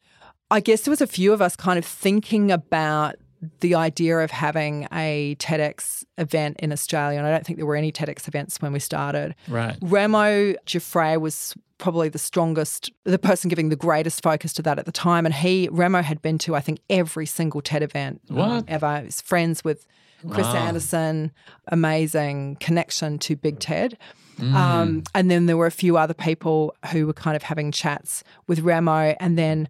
I 0.50 0.60
guess 0.60 0.82
there 0.82 0.90
was 0.90 1.02
a 1.02 1.06
few 1.06 1.34
of 1.34 1.42
us 1.42 1.54
kind 1.54 1.78
of 1.78 1.84
thinking 1.84 2.50
about 2.50 3.16
the 3.60 3.74
idea 3.74 4.18
of 4.18 4.30
having 4.30 4.88
a 4.90 5.36
TEDx 5.38 6.04
event 6.16 6.56
in 6.60 6.72
Australia, 6.72 7.18
and 7.18 7.26
I 7.26 7.30
don't 7.30 7.44
think 7.44 7.58
there 7.58 7.66
were 7.66 7.76
any 7.76 7.92
TEDx 7.92 8.26
events 8.26 8.60
when 8.62 8.72
we 8.72 8.80
started. 8.80 9.34
Right. 9.48 9.76
Remo 9.82 10.54
Giuffre 10.66 11.20
was 11.20 11.54
probably 11.76 12.08
the 12.08 12.18
strongest, 12.18 12.90
the 13.04 13.18
person 13.18 13.48
giving 13.48 13.68
the 13.68 13.76
greatest 13.76 14.22
focus 14.22 14.54
to 14.54 14.62
that 14.62 14.78
at 14.78 14.86
the 14.86 14.92
time, 14.92 15.26
and 15.26 15.34
he 15.34 15.68
Remo 15.70 16.00
had 16.00 16.22
been 16.22 16.38
to 16.38 16.56
I 16.56 16.60
think 16.60 16.80
every 16.88 17.26
single 17.26 17.60
TED 17.60 17.82
event 17.82 18.22
um, 18.30 18.64
ever. 18.66 19.02
He's 19.02 19.20
friends 19.20 19.62
with 19.62 19.86
Chris 20.30 20.46
wow. 20.46 20.66
Anderson, 20.66 21.32
amazing 21.68 22.56
connection 22.56 23.18
to 23.20 23.36
Big 23.36 23.60
TED. 23.60 23.96
Mm. 24.38 24.54
Um, 24.54 25.02
and 25.14 25.30
then 25.30 25.46
there 25.46 25.56
were 25.56 25.66
a 25.66 25.72
few 25.72 25.96
other 25.96 26.14
people 26.14 26.74
who 26.92 27.06
were 27.06 27.12
kind 27.12 27.36
of 27.36 27.42
having 27.42 27.72
chats 27.72 28.22
with 28.46 28.60
Remo, 28.60 29.14
and 29.20 29.36
then 29.36 29.68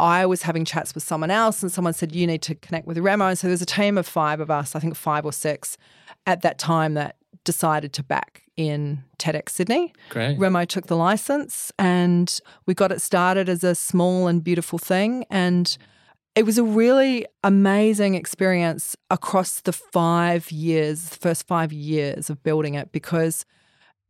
I 0.00 0.26
was 0.26 0.42
having 0.42 0.64
chats 0.64 0.94
with 0.94 1.04
someone 1.04 1.30
else, 1.30 1.62
and 1.62 1.72
someone 1.72 1.92
said, 1.92 2.14
You 2.14 2.26
need 2.26 2.42
to 2.42 2.54
connect 2.54 2.86
with 2.86 2.98
Remo. 2.98 3.28
And 3.28 3.38
so 3.38 3.46
there's 3.48 3.62
a 3.62 3.66
team 3.66 3.96
of 3.96 4.06
five 4.06 4.40
of 4.40 4.50
us, 4.50 4.74
I 4.74 4.80
think 4.80 4.96
five 4.96 5.24
or 5.24 5.32
six 5.32 5.76
at 6.26 6.42
that 6.42 6.58
time, 6.58 6.94
that 6.94 7.16
decided 7.44 7.92
to 7.92 8.02
back 8.02 8.42
in 8.56 9.04
TEDx 9.18 9.50
Sydney. 9.50 9.92
Great. 10.10 10.38
Remo 10.38 10.64
took 10.64 10.86
the 10.86 10.96
license, 10.96 11.72
and 11.78 12.40
we 12.66 12.74
got 12.74 12.92
it 12.92 13.00
started 13.00 13.48
as 13.48 13.64
a 13.64 13.74
small 13.74 14.26
and 14.26 14.42
beautiful 14.42 14.78
thing. 14.78 15.24
And 15.30 15.76
it 16.34 16.44
was 16.44 16.58
a 16.58 16.64
really 16.64 17.26
amazing 17.42 18.14
experience 18.14 18.96
across 19.10 19.60
the 19.60 19.72
five 19.72 20.50
years, 20.50 21.10
the 21.10 21.16
first 21.16 21.46
five 21.46 21.72
years 21.72 22.28
of 22.28 22.42
building 22.42 22.74
it, 22.74 22.90
because 22.90 23.44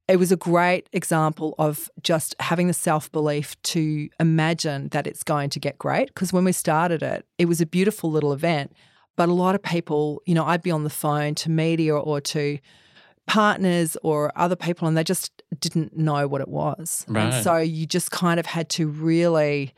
it 0.09 0.16
was 0.16 0.33
a 0.33 0.37
great 0.37 0.88
example 0.93 1.54
of 1.59 1.90
just 2.02 2.35
having 2.40 2.66
the 2.66 2.75
self 2.75 3.11
belief 3.12 3.61
to 3.62 4.09
imagine 4.21 4.88
that 4.88 5.07
it's 5.07 5.23
going 5.23 5.50
to 5.50 5.61
get 5.61 5.78
great. 5.78 6.09
Because 6.09 6.33
when 6.33 6.45
we 6.45 6.52
started 6.52 7.03
it, 7.03 7.27
it 7.38 7.46
was 7.46 7.61
a 7.61 7.66
beautiful 7.66 8.11
little 8.11 8.33
event. 8.33 8.72
But 9.16 9.29
a 9.29 9.33
lot 9.33 9.55
of 9.55 9.62
people, 9.62 10.22
you 10.27 10.35
know, 10.35 10.44
I'd 10.44 10.62
be 10.62 10.70
on 10.70 10.85
the 10.85 10.90
phone 10.90 11.35
to 11.37 11.51
media 11.51 11.96
or 11.96 12.20
to 12.20 12.59
partners 13.27 13.96
or 14.03 14.33
other 14.37 14.57
people, 14.57 14.88
and 14.88 14.96
they 14.96 15.05
just 15.05 15.42
didn't 15.59 15.96
know 15.96 16.27
what 16.27 16.40
it 16.40 16.49
was. 16.49 17.05
Right. 17.09 17.33
And 17.33 17.44
so 17.44 17.57
you 17.59 17.87
just 17.87 18.11
kind 18.11 18.40
of 18.40 18.46
had 18.46 18.68
to 18.70 18.88
really 18.88 19.72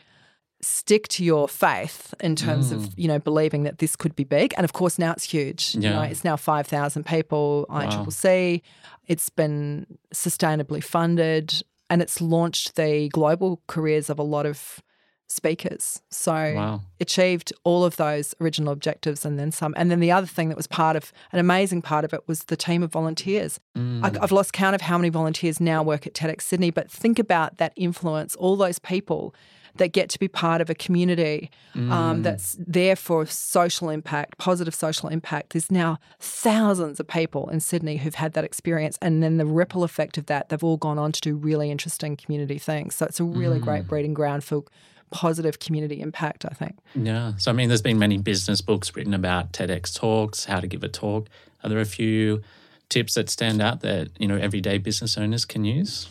stick 0.60 1.06
to 1.08 1.24
your 1.24 1.48
faith 1.48 2.14
in 2.20 2.34
terms 2.34 2.72
mm. 2.72 2.76
of 2.76 2.98
you 2.98 3.06
know 3.06 3.18
believing 3.18 3.64
that 3.64 3.78
this 3.78 3.94
could 3.94 4.16
be 4.16 4.24
big 4.24 4.54
and 4.56 4.64
of 4.64 4.72
course 4.72 4.98
now 4.98 5.12
it's 5.12 5.24
huge 5.24 5.74
yeah. 5.74 5.90
you 5.90 5.94
know 5.94 6.02
it's 6.02 6.24
now 6.24 6.36
5000 6.36 7.04
people 7.04 7.66
wow. 7.68 7.82
ICCC 7.82 8.62
it's 9.06 9.28
been 9.28 9.86
sustainably 10.14 10.82
funded 10.82 11.62
and 11.90 12.02
it's 12.02 12.20
launched 12.20 12.76
the 12.76 13.08
global 13.10 13.60
careers 13.66 14.08
of 14.10 14.18
a 14.18 14.22
lot 14.22 14.46
of 14.46 14.82
speakers 15.28 16.00
so 16.08 16.32
wow. 16.32 16.80
achieved 17.00 17.52
all 17.64 17.84
of 17.84 17.96
those 17.96 18.34
original 18.40 18.72
objectives 18.72 19.24
and 19.24 19.38
then 19.38 19.50
some 19.50 19.74
and 19.76 19.90
then 19.90 19.98
the 19.98 20.10
other 20.10 20.26
thing 20.26 20.48
that 20.48 20.56
was 20.56 20.68
part 20.68 20.94
of 20.94 21.12
an 21.32 21.40
amazing 21.40 21.82
part 21.82 22.04
of 22.04 22.14
it 22.14 22.20
was 22.28 22.44
the 22.44 22.56
team 22.56 22.82
of 22.82 22.92
volunteers 22.92 23.58
mm. 23.76 24.04
I, 24.04 24.22
i've 24.22 24.30
lost 24.30 24.52
count 24.52 24.76
of 24.76 24.82
how 24.82 24.96
many 24.96 25.08
volunteers 25.08 25.60
now 25.60 25.82
work 25.82 26.06
at 26.06 26.14
tedx 26.14 26.42
sydney 26.42 26.70
but 26.70 26.88
think 26.88 27.18
about 27.18 27.58
that 27.58 27.72
influence 27.74 28.36
all 28.36 28.54
those 28.54 28.78
people 28.78 29.34
that 29.78 29.92
get 29.92 30.08
to 30.10 30.18
be 30.18 30.28
part 30.28 30.60
of 30.60 30.70
a 30.70 30.74
community 30.74 31.50
um, 31.74 31.90
mm. 31.90 32.22
that's 32.22 32.56
there 32.58 32.96
for 32.96 33.26
social 33.26 33.90
impact, 33.90 34.38
positive 34.38 34.74
social 34.74 35.08
impact. 35.08 35.52
There's 35.52 35.70
now 35.70 35.98
thousands 36.20 37.00
of 37.00 37.08
people 37.08 37.48
in 37.48 37.60
Sydney 37.60 37.98
who've 37.98 38.14
had 38.14 38.32
that 38.34 38.44
experience. 38.44 38.98
And 39.02 39.22
then 39.22 39.36
the 39.36 39.46
ripple 39.46 39.84
effect 39.84 40.18
of 40.18 40.26
that, 40.26 40.48
they've 40.48 40.64
all 40.64 40.76
gone 40.76 40.98
on 40.98 41.12
to 41.12 41.20
do 41.20 41.36
really 41.36 41.70
interesting 41.70 42.16
community 42.16 42.58
things. 42.58 42.94
So 42.94 43.06
it's 43.06 43.20
a 43.20 43.24
really 43.24 43.58
mm. 43.58 43.64
great 43.64 43.86
breeding 43.86 44.14
ground 44.14 44.44
for 44.44 44.64
positive 45.10 45.58
community 45.58 46.00
impact, 46.00 46.44
I 46.44 46.54
think. 46.54 46.76
Yeah. 46.94 47.32
So, 47.38 47.50
I 47.50 47.54
mean, 47.54 47.68
there's 47.68 47.82
been 47.82 47.98
many 47.98 48.18
business 48.18 48.60
books 48.60 48.94
written 48.94 49.14
about 49.14 49.52
TEDx 49.52 49.94
talks, 49.94 50.44
how 50.44 50.60
to 50.60 50.66
give 50.66 50.82
a 50.82 50.88
talk. 50.88 51.28
Are 51.62 51.68
there 51.68 51.80
a 51.80 51.84
few 51.86 52.42
tips 52.88 53.14
that 53.14 53.30
stand 53.30 53.60
out 53.60 53.80
that, 53.80 54.10
you 54.18 54.28
know, 54.28 54.36
everyday 54.36 54.78
business 54.78 55.16
owners 55.16 55.44
can 55.44 55.64
use? 55.64 56.08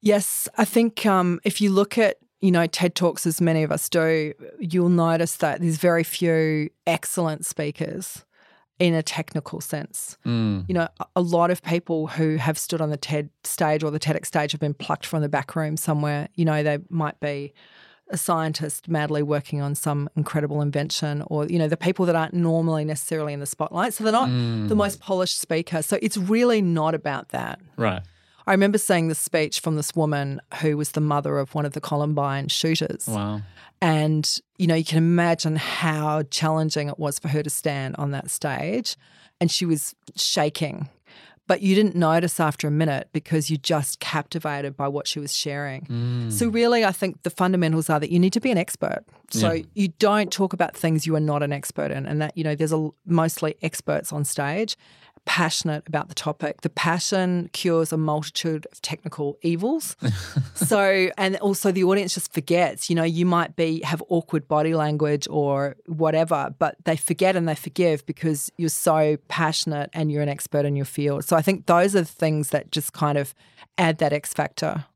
Yes. 0.00 0.48
I 0.58 0.64
think 0.64 1.06
um, 1.06 1.40
if 1.44 1.60
you 1.60 1.70
look 1.70 1.96
at 1.98 2.16
you 2.42 2.50
know, 2.50 2.66
TED 2.66 2.94
Talks, 2.94 3.24
as 3.24 3.40
many 3.40 3.62
of 3.62 3.72
us 3.72 3.88
do, 3.88 4.34
you'll 4.58 4.88
notice 4.88 5.36
that 5.36 5.60
there's 5.60 5.78
very 5.78 6.04
few 6.04 6.68
excellent 6.86 7.46
speakers 7.46 8.26
in 8.78 8.94
a 8.94 9.02
technical 9.02 9.60
sense. 9.60 10.18
Mm. 10.26 10.64
You 10.68 10.74
know, 10.74 10.88
a 11.14 11.20
lot 11.20 11.52
of 11.52 11.62
people 11.62 12.08
who 12.08 12.36
have 12.36 12.58
stood 12.58 12.80
on 12.80 12.90
the 12.90 12.96
TED 12.96 13.30
stage 13.44 13.84
or 13.84 13.92
the 13.92 14.00
TEDx 14.00 14.26
stage 14.26 14.50
have 14.50 14.60
been 14.60 14.74
plucked 14.74 15.06
from 15.06 15.22
the 15.22 15.28
back 15.28 15.54
room 15.54 15.76
somewhere. 15.76 16.28
You 16.34 16.44
know, 16.44 16.64
they 16.64 16.78
might 16.88 17.20
be 17.20 17.54
a 18.10 18.18
scientist 18.18 18.88
madly 18.88 19.22
working 19.22 19.60
on 19.62 19.76
some 19.76 20.10
incredible 20.16 20.60
invention, 20.60 21.22
or, 21.28 21.46
you 21.46 21.58
know, 21.58 21.68
the 21.68 21.76
people 21.76 22.04
that 22.06 22.16
aren't 22.16 22.34
normally 22.34 22.84
necessarily 22.84 23.32
in 23.32 23.40
the 23.40 23.46
spotlight. 23.46 23.94
So 23.94 24.02
they're 24.02 24.12
not 24.12 24.28
mm. 24.28 24.68
the 24.68 24.74
most 24.74 25.00
polished 25.00 25.40
speaker. 25.40 25.80
So 25.80 25.98
it's 26.02 26.16
really 26.16 26.60
not 26.60 26.94
about 26.94 27.28
that. 27.28 27.60
Right. 27.76 28.02
I 28.46 28.52
remember 28.52 28.78
seeing 28.78 29.08
the 29.08 29.14
speech 29.14 29.60
from 29.60 29.76
this 29.76 29.94
woman 29.94 30.40
who 30.60 30.76
was 30.76 30.92
the 30.92 31.00
mother 31.00 31.38
of 31.38 31.54
one 31.54 31.64
of 31.64 31.72
the 31.72 31.80
Columbine 31.80 32.48
shooters. 32.48 33.06
Wow. 33.08 33.42
And, 33.80 34.38
you 34.58 34.66
know, 34.66 34.74
you 34.74 34.84
can 34.84 34.98
imagine 34.98 35.56
how 35.56 36.22
challenging 36.24 36.88
it 36.88 36.98
was 36.98 37.18
for 37.18 37.28
her 37.28 37.42
to 37.42 37.50
stand 37.50 37.96
on 37.96 38.10
that 38.12 38.30
stage. 38.30 38.96
And 39.40 39.50
she 39.50 39.66
was 39.66 39.94
shaking. 40.16 40.88
But 41.48 41.60
you 41.62 41.74
didn't 41.74 41.96
notice 41.96 42.38
after 42.38 42.68
a 42.68 42.70
minute 42.70 43.08
because 43.12 43.50
you 43.50 43.56
just 43.58 43.98
captivated 43.98 44.76
by 44.76 44.86
what 44.86 45.08
she 45.08 45.18
was 45.18 45.34
sharing. 45.34 45.82
Mm. 45.86 46.32
So, 46.32 46.46
really, 46.48 46.84
I 46.84 46.92
think 46.92 47.24
the 47.24 47.30
fundamentals 47.30 47.90
are 47.90 47.98
that 47.98 48.10
you 48.12 48.20
need 48.20 48.32
to 48.34 48.40
be 48.40 48.52
an 48.52 48.58
expert. 48.58 49.04
So, 49.30 49.52
Yeah. 49.52 49.64
you 49.74 49.88
don't 49.98 50.30
talk 50.32 50.52
about 50.52 50.76
things 50.76 51.04
you 51.04 51.16
are 51.16 51.20
not 51.20 51.42
an 51.42 51.52
expert 51.52 51.90
in. 51.90 52.06
And 52.06 52.22
that, 52.22 52.38
you 52.38 52.44
know, 52.44 52.54
there's 52.54 52.72
a, 52.72 52.88
mostly 53.04 53.56
experts 53.60 54.12
on 54.12 54.24
stage 54.24 54.76
passionate 55.24 55.84
about 55.86 56.08
the 56.08 56.14
topic. 56.14 56.62
The 56.62 56.68
passion 56.70 57.48
cures 57.52 57.92
a 57.92 57.96
multitude 57.96 58.66
of 58.72 58.82
technical 58.82 59.38
evils. 59.42 59.96
so, 60.54 61.08
and 61.16 61.36
also 61.36 61.72
the 61.72 61.84
audience 61.84 62.14
just 62.14 62.32
forgets, 62.32 62.90
you 62.90 62.96
know, 62.96 63.04
you 63.04 63.24
might 63.24 63.56
be 63.56 63.82
have 63.82 64.02
awkward 64.08 64.48
body 64.48 64.74
language 64.74 65.28
or 65.30 65.76
whatever, 65.86 66.54
but 66.58 66.76
they 66.84 66.96
forget 66.96 67.36
and 67.36 67.48
they 67.48 67.54
forgive 67.54 68.04
because 68.06 68.50
you're 68.56 68.68
so 68.68 69.16
passionate 69.28 69.90
and 69.92 70.10
you're 70.10 70.22
an 70.22 70.28
expert 70.28 70.64
in 70.64 70.76
your 70.76 70.84
field. 70.84 71.24
So 71.24 71.36
I 71.36 71.42
think 71.42 71.66
those 71.66 71.94
are 71.94 72.00
the 72.00 72.06
things 72.06 72.50
that 72.50 72.72
just 72.72 72.92
kind 72.92 73.16
of 73.16 73.34
add 73.78 73.98
that 73.98 74.12
X 74.12 74.32
factor 74.32 74.86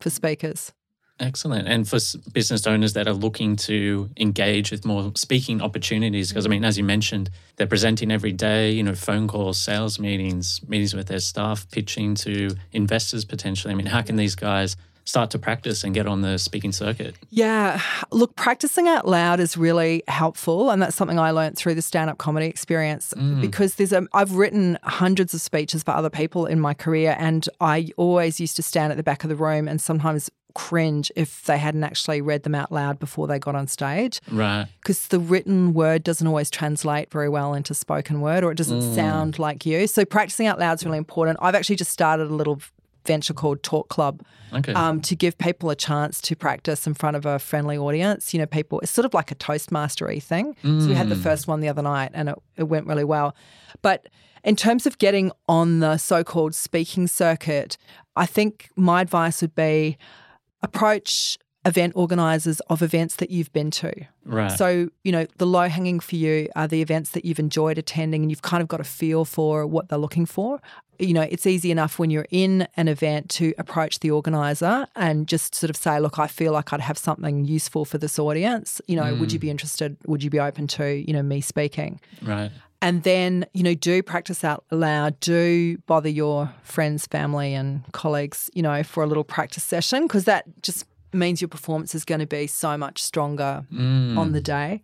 for 0.00 0.10
speakers. 0.10 0.72
Excellent. 1.18 1.66
And 1.66 1.88
for 1.88 1.98
business 2.32 2.66
owners 2.66 2.92
that 2.92 3.08
are 3.08 3.14
looking 3.14 3.56
to 3.56 4.10
engage 4.18 4.70
with 4.70 4.84
more 4.84 5.12
speaking 5.16 5.62
opportunities, 5.62 6.28
because 6.28 6.44
I 6.44 6.48
mean, 6.50 6.64
as 6.64 6.76
you 6.76 6.84
mentioned, 6.84 7.30
they're 7.56 7.66
presenting 7.66 8.10
every 8.10 8.32
day, 8.32 8.70
you 8.72 8.82
know, 8.82 8.94
phone 8.94 9.26
calls, 9.26 9.58
sales 9.58 9.98
meetings, 9.98 10.60
meetings 10.68 10.94
with 10.94 11.08
their 11.08 11.20
staff, 11.20 11.70
pitching 11.70 12.14
to 12.16 12.50
investors 12.72 13.24
potentially. 13.24 13.72
I 13.72 13.76
mean, 13.76 13.86
how 13.86 14.02
can 14.02 14.16
these 14.16 14.34
guys 14.34 14.76
start 15.04 15.30
to 15.30 15.38
practice 15.38 15.84
and 15.84 15.94
get 15.94 16.06
on 16.06 16.20
the 16.20 16.36
speaking 16.36 16.72
circuit? 16.72 17.14
Yeah. 17.30 17.80
Look, 18.10 18.34
practicing 18.34 18.88
out 18.88 19.06
loud 19.06 19.38
is 19.40 19.56
really 19.56 20.02
helpful. 20.08 20.68
And 20.70 20.82
that's 20.82 20.96
something 20.96 21.18
I 21.18 21.30
learned 21.30 21.56
through 21.56 21.76
the 21.76 21.82
stand 21.82 22.10
up 22.10 22.18
comedy 22.18 22.46
experience 22.46 23.14
Mm. 23.16 23.40
because 23.40 23.76
there's 23.76 23.92
a, 23.92 24.06
I've 24.12 24.32
written 24.32 24.78
hundreds 24.82 25.32
of 25.32 25.40
speeches 25.40 25.82
for 25.84 25.92
other 25.92 26.10
people 26.10 26.44
in 26.46 26.60
my 26.60 26.74
career. 26.74 27.14
And 27.18 27.48
I 27.60 27.88
always 27.96 28.40
used 28.40 28.56
to 28.56 28.62
stand 28.62 28.90
at 28.90 28.96
the 28.96 29.04
back 29.04 29.22
of 29.22 29.30
the 29.30 29.36
room 29.36 29.68
and 29.68 29.80
sometimes 29.80 30.28
cringe 30.56 31.12
if 31.16 31.44
they 31.44 31.58
hadn't 31.58 31.84
actually 31.84 32.20
read 32.22 32.42
them 32.42 32.54
out 32.54 32.72
loud 32.72 32.98
before 32.98 33.26
they 33.26 33.38
got 33.38 33.54
on 33.54 33.66
stage 33.66 34.20
Right. 34.32 34.66
because 34.80 35.08
the 35.08 35.18
written 35.20 35.74
word 35.74 36.02
doesn't 36.02 36.26
always 36.26 36.50
translate 36.50 37.10
very 37.12 37.28
well 37.28 37.52
into 37.52 37.74
spoken 37.74 38.20
word 38.22 38.42
or 38.42 38.50
it 38.52 38.56
doesn't 38.56 38.80
Mm. 38.80 38.94
sound 38.94 39.38
like 39.38 39.66
you. 39.66 39.86
So 39.86 40.04
practicing 40.06 40.46
out 40.46 40.58
loud 40.58 40.78
is 40.78 40.84
really 40.86 40.96
important. 40.98 41.38
I've 41.42 41.54
actually 41.54 41.76
just 41.76 41.90
started 41.92 42.30
a 42.30 42.34
little 42.34 42.58
venture 43.04 43.34
called 43.34 43.62
Talk 43.62 43.88
Club 43.88 44.22
Okay. 44.52 44.72
um, 44.72 45.00
to 45.02 45.14
give 45.14 45.36
people 45.38 45.68
a 45.70 45.76
chance 45.76 46.20
to 46.22 46.34
practice 46.34 46.86
in 46.86 46.94
front 46.94 47.16
of 47.16 47.24
a 47.26 47.38
friendly 47.38 47.76
audience. 47.78 48.32
You 48.34 48.40
know, 48.40 48.46
people, 48.46 48.80
it's 48.80 48.90
sort 48.90 49.04
of 49.04 49.12
like 49.14 49.30
a 49.30 49.34
Toastmastery 49.36 50.20
thing. 50.22 50.56
So 50.62 50.88
we 50.88 50.94
had 50.94 51.08
the 51.10 51.16
first 51.16 51.46
one 51.46 51.60
the 51.60 51.68
other 51.68 51.82
night 51.82 52.10
and 52.14 52.30
it, 52.30 52.36
it 52.56 52.64
went 52.64 52.86
really 52.86 53.04
well. 53.04 53.36
But 53.82 54.08
in 54.42 54.56
terms 54.56 54.86
of 54.86 54.98
getting 54.98 55.30
on 55.48 55.80
the 55.80 55.98
so 55.98 56.24
called 56.24 56.54
speaking 56.54 57.06
circuit, 57.06 57.76
I 58.16 58.26
think 58.26 58.70
my 58.74 59.02
advice 59.02 59.40
would 59.42 59.54
be 59.54 59.98
approach 60.66 61.38
event 61.66 61.92
organizers 61.96 62.60
of 62.70 62.80
events 62.80 63.16
that 63.16 63.30
you've 63.30 63.52
been 63.52 63.70
to. 63.72 63.92
right. 64.24 64.52
So, 64.52 64.88
you 65.02 65.10
know, 65.10 65.26
the 65.38 65.46
low 65.46 65.68
hanging 65.68 65.98
for 65.98 66.14
you 66.14 66.48
are 66.54 66.68
the 66.68 66.80
events 66.80 67.10
that 67.10 67.24
you've 67.24 67.40
enjoyed 67.40 67.76
attending 67.76 68.22
and 68.22 68.30
you've 68.30 68.42
kind 68.42 68.62
of 68.62 68.68
got 68.68 68.80
a 68.80 68.84
feel 68.84 69.24
for 69.24 69.66
what 69.66 69.88
they're 69.88 69.98
looking 69.98 70.26
for. 70.26 70.60
You 70.98 71.12
know, 71.12 71.22
it's 71.22 71.44
easy 71.44 71.70
enough 71.72 71.98
when 71.98 72.10
you're 72.10 72.28
in 72.30 72.68
an 72.76 72.86
event 72.88 73.28
to 73.30 73.52
approach 73.58 73.98
the 73.98 74.12
organizer 74.12 74.86
and 74.94 75.26
just 75.26 75.56
sort 75.56 75.68
of 75.68 75.76
say, 75.76 75.98
look, 75.98 76.18
I 76.18 76.28
feel 76.28 76.52
like 76.52 76.72
I'd 76.72 76.80
have 76.80 76.96
something 76.96 77.44
useful 77.44 77.84
for 77.84 77.98
this 77.98 78.18
audience. 78.18 78.80
You 78.86 78.96
know, 78.96 79.14
would 79.16 79.32
you 79.32 79.38
mm. 79.38 79.42
be 79.42 79.50
interested? 79.50 79.96
Would 80.06 80.22
you 80.22 80.30
be 80.30 80.40
open 80.40 80.68
to, 80.68 80.86
you 80.86 81.12
know, 81.12 81.22
me 81.22 81.40
speaking? 81.40 82.00
right. 82.22 82.52
And 82.82 83.02
then, 83.02 83.46
you 83.54 83.62
know, 83.62 83.74
do 83.74 84.02
practice 84.02 84.44
out 84.44 84.64
loud. 84.70 85.18
Do 85.20 85.78
bother 85.86 86.08
your 86.08 86.52
friends, 86.62 87.06
family, 87.06 87.54
and 87.54 87.82
colleagues, 87.92 88.50
you 88.54 88.62
know, 88.62 88.82
for 88.82 89.02
a 89.02 89.06
little 89.06 89.24
practice 89.24 89.64
session 89.64 90.06
because 90.06 90.24
that 90.24 90.44
just 90.62 90.84
means 91.12 91.40
your 91.40 91.48
performance 91.48 91.94
is 91.94 92.04
going 92.04 92.20
to 92.20 92.26
be 92.26 92.46
so 92.46 92.76
much 92.76 93.02
stronger 93.02 93.64
Mm. 93.72 94.18
on 94.18 94.32
the 94.32 94.40
day. 94.40 94.82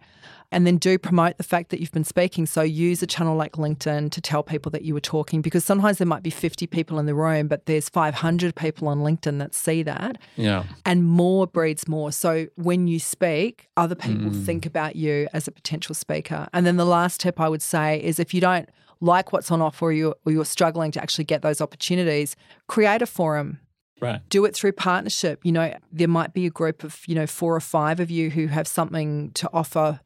And 0.53 0.67
then 0.67 0.77
do 0.77 0.99
promote 0.99 1.39
the 1.39 1.43
fact 1.43 1.71
that 1.71 1.81
you've 1.81 1.91
been 1.91 2.05
speaking. 2.05 2.47
So 2.47 2.63
use 2.63 3.03
a 3.03 3.07
channel 3.07 3.37
like 3.37 3.53
LinkedIn 3.53 4.11
to 4.11 4.21
tell 4.21 4.43
people 4.43 4.71
that 4.71 4.83
you 4.83 4.95
were 4.95 5.01
talking 5.01 5.41
because 5.41 5.65
sometimes 5.65 5.99
there 5.99 6.07
might 6.07 6.23
be 6.23 6.31
50 6.31 6.67
people 6.69 6.99
in 6.99 7.07
the 7.07 7.15
room, 7.15 7.49
but 7.49 7.67
there's 7.67 7.89
500 7.89 8.55
people 8.55 8.87
on 8.89 9.01
LinkedIn 9.01 9.39
that 9.39 9.55
see 9.55 9.83
that 9.83 10.19
Yeah. 10.37 10.65
and 10.85 11.05
more 11.05 11.47
breeds 11.47 11.89
more. 11.89 12.13
So 12.13 12.47
when 12.57 12.87
you 12.87 13.01
speak, 13.01 13.69
other 13.77 13.95
people 13.95 14.31
mm. 14.31 14.45
think 14.45 14.67
about 14.67 14.95
you 14.95 15.27
as 15.33 15.49
a 15.49 15.51
potential 15.51 15.95
speaker. 15.95 16.47
And 16.53 16.67
then 16.67 16.77
the 16.77 16.85
last 16.87 17.21
tip 17.21 17.41
I 17.41 17.49
would 17.49 17.63
say 17.63 18.01
is 18.03 18.21
if 18.21 18.35
you 18.35 18.41
don't 18.41 18.69
like 19.01 19.33
what's 19.33 19.51
on 19.51 19.61
offer 19.61 19.87
or 19.87 19.93
you're, 19.93 20.15
or 20.25 20.33
you're 20.33 20.45
struggling 20.45 20.93
to 20.93 21.03
actually 21.03 21.25
get 21.25 21.43
those 21.43 21.61
opportunities, 21.61 22.37
create 22.69 23.03
a 23.03 23.07
forum. 23.07 23.59
Right. 24.01 24.21
Do 24.31 24.45
it 24.45 24.55
through 24.55 24.73
partnership. 24.73 25.41
You 25.45 25.53
know, 25.53 25.77
there 25.93 26.09
might 26.09 26.35
be 26.35 26.45
a 26.47 26.51
group 26.51 26.83
of, 26.83 27.03
you 27.07 27.15
know, 27.15 27.27
four 27.27 27.55
or 27.55 27.61
five 27.61 28.01
of 28.01 28.11
you 28.11 28.31
who 28.31 28.49
have 28.49 28.67
something 28.67 29.31
to 29.33 29.49
offer 29.53 30.01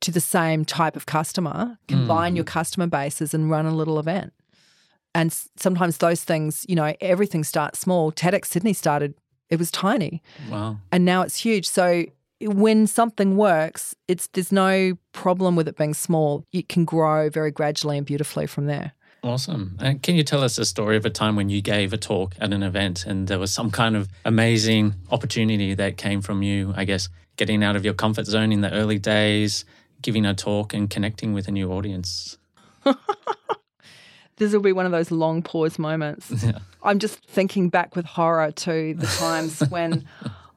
to 0.00 0.10
the 0.10 0.20
same 0.20 0.64
type 0.64 0.96
of 0.96 1.06
customer. 1.06 1.78
Combine 1.88 2.32
mm. 2.32 2.36
your 2.36 2.44
customer 2.44 2.86
bases 2.86 3.34
and 3.34 3.50
run 3.50 3.66
a 3.66 3.74
little 3.74 3.98
event. 3.98 4.32
And 5.14 5.30
s- 5.30 5.48
sometimes 5.56 5.98
those 5.98 6.24
things, 6.24 6.66
you 6.68 6.76
know, 6.76 6.94
everything 7.00 7.44
starts 7.44 7.78
small. 7.78 8.12
TEDx 8.12 8.46
Sydney 8.46 8.72
started, 8.72 9.14
it 9.48 9.58
was 9.58 9.70
tiny 9.70 10.22
Wow. 10.50 10.78
and 10.92 11.04
now 11.04 11.22
it's 11.22 11.36
huge. 11.38 11.68
So 11.68 12.04
when 12.40 12.86
something 12.86 13.36
works, 13.36 13.94
it's 14.08 14.26
there's 14.28 14.52
no 14.52 14.98
problem 15.12 15.56
with 15.56 15.68
it 15.68 15.76
being 15.76 15.94
small. 15.94 16.44
It 16.52 16.68
can 16.68 16.84
grow 16.84 17.30
very 17.30 17.50
gradually 17.50 17.96
and 17.96 18.06
beautifully 18.06 18.46
from 18.46 18.66
there. 18.66 18.92
Awesome. 19.22 19.76
And 19.80 20.02
can 20.02 20.14
you 20.14 20.22
tell 20.22 20.44
us 20.44 20.58
a 20.58 20.64
story 20.64 20.96
of 20.96 21.04
a 21.04 21.10
time 21.10 21.34
when 21.34 21.48
you 21.48 21.60
gave 21.62 21.92
a 21.92 21.96
talk 21.96 22.34
at 22.38 22.52
an 22.52 22.62
event 22.62 23.06
and 23.06 23.26
there 23.26 23.38
was 23.38 23.52
some 23.52 23.70
kind 23.70 23.96
of 23.96 24.08
amazing 24.24 24.94
opportunity 25.10 25.74
that 25.74 25.96
came 25.96 26.20
from 26.20 26.42
you, 26.42 26.74
I 26.76 26.84
guess, 26.84 27.08
getting 27.36 27.64
out 27.64 27.74
of 27.74 27.84
your 27.84 27.94
comfort 27.94 28.26
zone 28.26 28.52
in 28.52 28.60
the 28.60 28.70
early 28.72 28.98
days, 28.98 29.64
giving 30.06 30.24
a 30.24 30.34
talk 30.34 30.72
and 30.72 30.88
connecting 30.88 31.34
with 31.34 31.48
a 31.48 31.50
new 31.52 31.70
audience? 31.72 32.38
This 34.38 34.52
will 34.52 34.60
be 34.60 34.72
one 34.72 34.84
of 34.84 34.92
those 34.92 35.10
long 35.10 35.42
pause 35.42 35.78
moments. 35.78 36.30
Yeah. 36.44 36.58
I'm 36.82 36.98
just 36.98 37.24
thinking 37.24 37.70
back 37.70 37.96
with 37.96 38.04
horror 38.04 38.52
to 38.52 38.92
the 38.94 39.06
times 39.06 39.60
when 39.70 40.04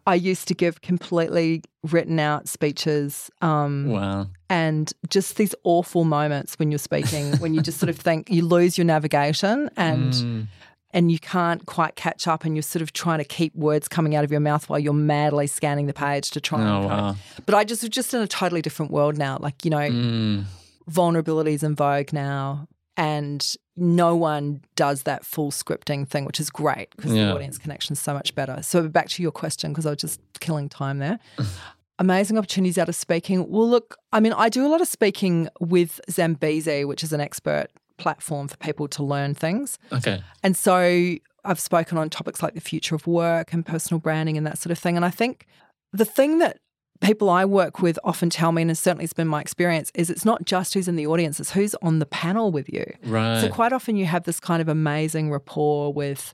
I 0.05 0.15
used 0.15 0.49
to 0.49 0.53
give 0.53 0.81
completely 0.81 1.63
written 1.89 2.19
out 2.19 2.49
speeches 2.49 3.31
um, 3.41 3.88
Wow. 3.88 4.27
and 4.49 4.91
just 5.09 5.38
these 5.38 5.55
awful 5.63 6.03
moments 6.03 6.59
when 6.59 6.71
you're 6.71 6.77
speaking, 6.77 7.38
when 7.38 7.53
you 7.53 7.62
just 7.62 7.79
sort 7.79 7.89
of 7.89 7.95
think 7.97 8.29
you 8.29 8.45
lose 8.45 8.77
your 8.77 8.83
navigation 8.85 9.69
and 9.77 10.12
Mm. 10.13 10.47
And 10.91 11.12
you 11.12 11.19
can't 11.19 11.65
quite 11.65 11.95
catch 11.95 12.28
up 12.28 12.43
and 12.45 12.56
you're 12.56 12.63
sort 12.63 12.82
of 12.82 12.93
trying 12.93 13.19
to 13.19 13.23
keep 13.25 13.54
words 13.56 13.88
coming 13.88 14.15
out 14.15 14.23
of 14.23 14.32
your 14.32 14.39
mouth 14.39 14.67
while 14.69 14.80
you're 14.80 14.93
madly 14.93 15.45
scanning 15.47 15.86
the 15.88 15.93
page 15.93 16.32
to 16.32 16.41
try 16.41 16.62
Oh, 16.62 16.78
and 16.82 16.86
wow. 16.86 17.15
but 17.45 17.54
I 17.56 17.63
just 17.63 17.84
was 17.84 17.89
just 17.89 18.13
in 18.13 18.21
a 18.21 18.28
totally 18.28 18.62
different 18.62 18.91
world 18.91 19.17
now. 19.17 19.38
Like, 19.39 19.63
you 19.63 19.71
know, 19.71 19.78
Mm. 19.89 20.45
vulnerabilities 20.89 21.63
in 21.63 21.75
vogue 21.75 22.13
now. 22.13 22.67
And 22.97 23.45
no 23.78 24.13
one 24.15 24.62
does 24.75 25.04
that 25.04 25.25
full 25.25 25.52
scripting 25.52 26.06
thing, 26.06 26.25
which 26.25 26.39
is 26.39 26.49
great 26.49 26.89
because 26.97 27.13
Yeah. 27.13 27.28
the 27.28 27.36
audience 27.36 27.58
connection 27.58 27.93
is 27.93 27.99
so 27.99 28.13
much 28.13 28.36
better. 28.36 28.62
So 28.62 28.88
back 28.89 29.08
to 29.10 29.23
your 29.23 29.32
question, 29.32 29.71
because 29.71 29.86
I 29.86 29.91
was 29.91 29.99
just 29.99 30.19
killing 30.41 30.67
time 30.67 30.97
there. 30.99 31.17
Amazing 31.99 32.38
opportunities 32.38 32.78
out 32.78 32.89
of 32.89 32.95
speaking. 32.95 33.49
Well, 33.49 33.69
look, 33.69 33.95
I 34.12 34.19
mean, 34.19 34.34
I 34.34 34.49
do 34.49 34.65
a 34.65 34.69
lot 34.69 34.82
of 34.82 34.88
speaking 34.88 35.47
with 35.62 36.02
Zambezi, 36.10 36.84
which 36.86 37.04
is 37.04 37.13
an 37.13 37.21
expert 37.21 37.67
platform 37.99 38.47
for 38.47 38.57
people 38.57 38.88
to 38.88 39.03
learn 39.03 39.35
things. 39.35 39.77
Okay. 39.91 40.23
And 40.41 40.57
so 40.57 41.15
I've 41.45 41.59
spoken 41.59 41.97
on 41.97 42.09
topics 42.09 42.41
like 42.41 42.55
the 42.55 42.62
future 42.62 42.95
of 42.95 43.05
work 43.05 43.53
and 43.53 43.65
personal 43.65 43.99
branding 43.99 44.38
and 44.38 44.47
that 44.47 44.57
sort 44.57 44.71
of 44.71 44.79
thing. 44.79 44.95
And 44.95 45.05
I 45.05 45.09
think 45.12 45.45
the 45.93 46.05
thing 46.05 46.39
that 46.39 46.57
people 47.01 47.29
I 47.29 47.45
work 47.45 47.81
with 47.81 47.97
often 48.03 48.29
tell 48.29 48.51
me, 48.51 48.62
and 48.62 48.77
certainly 48.77 49.05
it's 49.05 49.13
been 49.13 49.27
my 49.27 49.39
experience, 49.39 49.91
is 49.95 50.09
it's 50.09 50.25
not 50.25 50.43
just 50.43 50.73
who's 50.73 50.88
in 50.88 50.97
the 50.97 51.07
audience, 51.07 51.39
it's 51.39 51.51
who's 51.51 51.75
on 51.81 51.99
the 51.99 52.05
panel 52.05 52.51
with 52.51 52.67
you. 52.67 52.85
Right. 53.05 53.39
So 53.41 53.49
quite 53.49 53.71
often 53.71 53.95
you 53.95 54.05
have 54.05 54.23
this 54.23 54.39
kind 54.39 54.62
of 54.62 54.67
amazing 54.67 55.31
rapport 55.31 55.93
with 55.93 56.33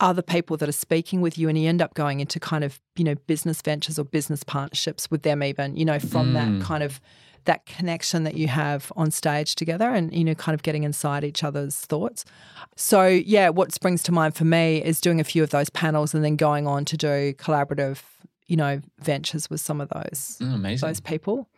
other 0.00 0.22
people 0.22 0.56
that 0.58 0.68
are 0.68 0.72
speaking 0.72 1.20
with 1.22 1.38
you 1.38 1.48
and 1.48 1.56
you 1.56 1.68
end 1.68 1.80
up 1.80 1.94
going 1.94 2.20
into 2.20 2.38
kind 2.40 2.64
of, 2.64 2.80
you 2.96 3.04
know, 3.04 3.14
business 3.26 3.62
ventures 3.62 3.98
or 3.98 4.04
business 4.04 4.42
partnerships 4.42 5.10
with 5.10 5.22
them 5.22 5.42
even, 5.42 5.76
you 5.76 5.84
know, 5.84 5.98
from 5.98 6.34
Mm. 6.34 6.58
that 6.58 6.66
kind 6.66 6.82
of 6.82 7.00
that 7.44 7.66
connection 7.66 8.24
that 8.24 8.34
you 8.34 8.48
have 8.48 8.92
on 8.96 9.10
stage 9.10 9.54
together 9.54 9.90
and 9.90 10.12
you 10.14 10.24
know 10.24 10.34
kind 10.34 10.54
of 10.54 10.62
getting 10.62 10.82
inside 10.84 11.24
each 11.24 11.44
other's 11.44 11.76
thoughts. 11.76 12.24
So 12.76 13.06
yeah, 13.06 13.50
what 13.50 13.72
springs 13.72 14.02
to 14.04 14.12
mind 14.12 14.34
for 14.34 14.44
me 14.44 14.82
is 14.82 15.00
doing 15.00 15.20
a 15.20 15.24
few 15.24 15.42
of 15.42 15.50
those 15.50 15.70
panels 15.70 16.14
and 16.14 16.24
then 16.24 16.36
going 16.36 16.66
on 16.66 16.84
to 16.86 16.96
do 16.96 17.34
collaborative, 17.34 18.00
you 18.46 18.56
know, 18.56 18.80
ventures 19.00 19.48
with 19.50 19.60
some 19.60 19.80
of 19.80 19.88
those 19.90 20.38
Mm, 20.40 20.54
amazing. 20.54 20.88
those 20.88 21.00
people. 21.00 21.48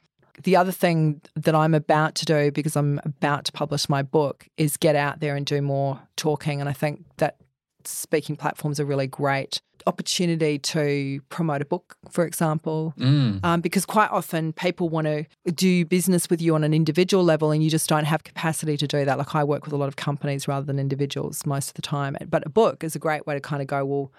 The 0.43 0.57
other 0.57 0.73
thing 0.73 1.23
that 1.35 1.55
I'm 1.55 1.73
about 1.75 2.15
to 2.17 2.27
do 2.27 2.51
because 2.51 2.77
I'm 2.77 3.01
about 3.05 3.47
to 3.47 3.53
publish 3.53 3.89
my 3.89 4.03
book 4.03 4.47
is 4.59 4.77
get 4.77 4.95
out 4.95 5.21
there 5.21 5.35
and 5.35 5.47
do 5.47 5.63
more 5.63 5.99
talking. 6.17 6.61
And 6.61 6.69
I 6.69 6.75
think 6.75 7.07
that 7.17 7.37
speaking 7.85 8.37
platforms 8.37 8.79
are 8.79 8.85
really 8.85 9.07
great 9.07 9.63
opportunity 9.87 10.59
to 10.59 11.21
promote 11.29 11.63
a 11.63 11.65
book, 11.65 11.97
for 12.11 12.25
example, 12.27 12.93
Mm. 12.99 13.45
um, 13.45 13.61
because 13.61 13.87
quite 13.87 14.11
often 14.11 14.53
people 14.53 14.89
want 14.89 15.07
to 15.07 15.25
do 15.53 15.85
business 15.85 16.29
with 16.29 16.43
you 16.43 16.55
on 16.55 16.65
an 16.65 16.75
individual 16.75 17.23
level 17.25 17.51
and 17.53 17.63
you 17.63 17.71
just 17.71 17.89
don't 17.89 18.05
have 18.05 18.25
capacity 18.25 18.77
to 18.77 18.87
do 18.87 19.05
that. 19.05 19.17
Like 19.19 19.35
I 19.35 19.45
work 19.45 19.65
with 19.65 19.73
a 19.73 19.77
lot 19.77 19.89
of 19.89 19.97
companies 19.97 20.49
rather 20.49 20.67
than 20.67 20.79
individuals 20.79 21.47
most 21.47 21.69
of 21.69 21.75
the 21.75 21.83
time. 21.83 22.17
But 22.29 22.45
a 22.47 22.51
book 22.51 22.83
is 22.85 22.97
a 22.97 22.99
great 22.99 23.27
way 23.27 23.35
to 23.35 23.41
kind 23.41 23.63
of 23.63 23.69
go, 23.69 23.85
well, 23.85 24.13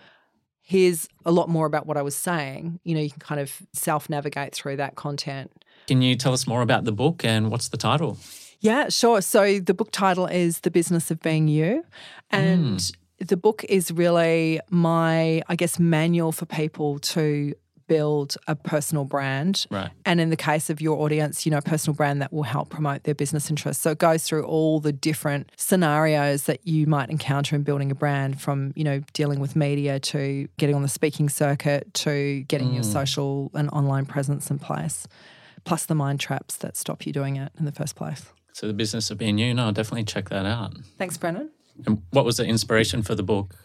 here's 0.61 1.07
a 1.25 1.31
lot 1.31 1.49
more 1.49 1.65
about 1.65 1.85
what 1.85 1.97
I 1.97 2.01
was 2.01 2.15
saying. 2.15 2.79
You 2.83 2.95
know, 2.95 3.01
you 3.01 3.09
can 3.09 3.19
kind 3.19 3.41
of 3.41 3.61
self 3.73 4.09
navigate 4.09 4.53
through 4.53 4.77
that 4.77 4.95
content. 4.95 5.51
Can 5.87 6.01
you 6.01 6.15
tell 6.15 6.33
us 6.33 6.45
more 6.47 6.61
about 6.61 6.83
the 6.85 6.91
book 6.91 7.23
and 7.23 7.49
what's 7.51 7.69
the 7.69 7.77
title? 7.77 8.17
Yeah, 8.59 8.89
sure. 8.89 9.21
So 9.21 9.59
the 9.59 9.73
book 9.73 9.91
title 9.91 10.25
is 10.25 10.61
The 10.61 10.71
Business 10.71 11.11
of 11.11 11.21
Being 11.21 11.47
You. 11.47 11.83
And 12.31 12.91
the 13.19 13.37
book 13.37 13.63
is 13.67 13.91
really 13.91 14.59
my, 14.69 15.41
I 15.47 15.55
guess, 15.55 15.79
manual 15.79 16.31
for 16.31 16.45
people 16.45 16.99
to 16.99 17.53
build 17.87 18.35
a 18.47 18.55
personal 18.55 19.05
brand. 19.05 19.65
Right. 19.71 19.89
And 20.05 20.19
in 20.19 20.29
the 20.29 20.35
case 20.35 20.69
of 20.69 20.81
your 20.81 20.99
audience, 20.99 21.45
you 21.45 21.51
know, 21.51 21.57
a 21.57 21.61
personal 21.61 21.95
brand 21.95 22.21
that 22.21 22.31
will 22.31 22.43
help 22.43 22.69
promote 22.69 23.03
their 23.03 23.15
business 23.15 23.49
interests. 23.49 23.81
So 23.81 23.91
it 23.91 23.97
goes 23.97 24.23
through 24.23 24.43
all 24.43 24.79
the 24.79 24.91
different 24.91 25.51
scenarios 25.55 26.43
that 26.43 26.67
you 26.67 26.85
might 26.85 27.09
encounter 27.09 27.55
in 27.55 27.63
building 27.63 27.89
a 27.89 27.95
brand 27.95 28.41
from, 28.41 28.73
you 28.75 28.83
know, 28.83 29.01
dealing 29.13 29.39
with 29.39 29.55
media 29.55 29.99
to 29.99 30.47
getting 30.57 30.75
on 30.75 30.81
the 30.81 30.89
speaking 30.89 31.29
circuit 31.29 31.93
to 31.95 32.41
getting 32.43 32.73
your 32.73 32.83
mm. 32.83 32.91
social 32.91 33.51
and 33.53 33.69
online 33.69 34.05
presence 34.05 34.51
in 34.51 34.59
place, 34.59 35.07
plus 35.63 35.85
the 35.85 35.95
mind 35.95 36.19
traps 36.19 36.57
that 36.57 36.75
stop 36.75 37.05
you 37.05 37.13
doing 37.13 37.37
it 37.37 37.51
in 37.57 37.65
the 37.65 37.71
first 37.71 37.95
place. 37.95 38.25
So 38.53 38.67
the 38.67 38.73
business 38.73 39.11
of 39.11 39.17
being 39.17 39.37
you. 39.37 39.53
No, 39.53 39.71
definitely 39.71 40.03
check 40.03 40.29
that 40.29 40.45
out. 40.45 40.73
Thanks, 40.97 41.17
Brendan. 41.17 41.51
And 41.85 42.01
what 42.11 42.25
was 42.25 42.37
the 42.37 42.45
inspiration 42.45 43.01
for 43.01 43.15
the 43.15 43.23
book? 43.23 43.55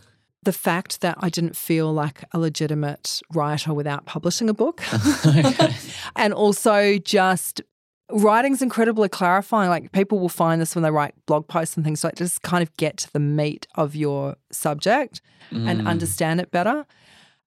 the 0.44 0.53
fact 0.53 1.01
that 1.03 1.16
I 1.20 1.29
didn't 1.29 1.57
feel 1.57 1.92
like 1.92 2.25
a 2.33 2.38
legitimate 2.38 3.22
writer 3.33 3.72
without 3.72 4.07
publishing 4.07 4.48
a 4.48 4.55
book. 4.55 4.83
and 6.16 6.35
also 6.35 6.98
just 6.98 7.61
writing's 8.11 8.61
incredibly 8.61 9.09
clarifying. 9.09 9.70
Like 9.70 9.92
people 9.92 10.18
will 10.18 10.29
find 10.29 10.61
this 10.61 10.75
when 10.75 10.83
they 10.83 10.90
write 10.90 11.14
blog 11.27 11.46
posts 11.46 11.77
and 11.77 11.85
things 11.85 12.03
like 12.03 12.16
just 12.16 12.42
kind 12.42 12.62
of 12.62 12.77
get 12.77 12.96
to 12.98 13.12
the 13.12 13.20
meat 13.20 13.66
of 13.77 13.94
your 13.94 14.37
subject 14.51 15.20
mm. 15.51 15.68
and 15.68 15.87
understand 15.87 16.40
it 16.40 16.51
better. 16.51 16.87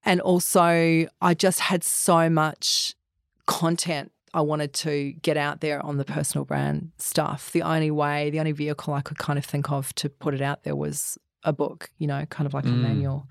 And 0.03 0.21
also 0.21 1.07
I 1.21 1.33
just 1.33 1.59
had 1.59 1.83
so 1.83 2.29
much 2.29 2.95
content 3.45 4.11
I 4.35 4.41
wanted 4.41 4.73
to 4.73 5.13
get 5.21 5.37
out 5.37 5.61
there 5.61 5.83
on 5.83 5.95
the 5.95 6.03
personal 6.03 6.43
brand 6.43 6.91
stuff. 6.97 7.53
The 7.53 7.61
only 7.61 7.89
way, 7.89 8.29
the 8.31 8.39
only 8.39 8.51
vehicle 8.51 8.93
I 8.93 8.99
could 8.99 9.17
kind 9.17 9.39
of 9.39 9.45
think 9.45 9.71
of 9.71 9.95
to 9.95 10.09
put 10.09 10.33
it 10.33 10.41
out 10.41 10.63
there 10.63 10.75
was 10.75 11.17
a 11.45 11.53
book, 11.53 11.89
you 11.99 12.05
know, 12.05 12.25
kind 12.25 12.45
of 12.45 12.53
like 12.53 12.65
mm. 12.65 12.73
a 12.73 12.75
manual. 12.75 13.29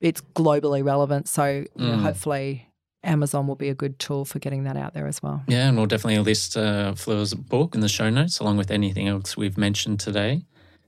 It's 0.00 0.22
globally 0.34 0.82
relevant. 0.82 1.28
So, 1.28 1.44
you 1.44 1.66
mm. 1.76 1.90
know, 1.90 1.98
hopefully 1.98 2.70
Amazon 3.04 3.46
will 3.46 3.56
be 3.56 3.68
a 3.68 3.74
good 3.74 3.98
tool 3.98 4.24
for 4.24 4.38
getting 4.38 4.64
that 4.64 4.78
out 4.78 4.94
there 4.94 5.06
as 5.06 5.22
well. 5.22 5.42
Yeah, 5.48 5.68
and 5.68 5.76
we'll 5.76 5.84
definitely 5.84 6.18
list 6.20 6.56
uh, 6.56 6.94
Fleur's 6.94 7.34
book 7.34 7.74
in 7.74 7.82
the 7.82 7.88
show 7.88 8.08
notes 8.08 8.38
along 8.38 8.56
with 8.56 8.70
anything 8.70 9.06
else 9.06 9.36
we've 9.36 9.58
mentioned 9.58 10.00
today. 10.00 10.46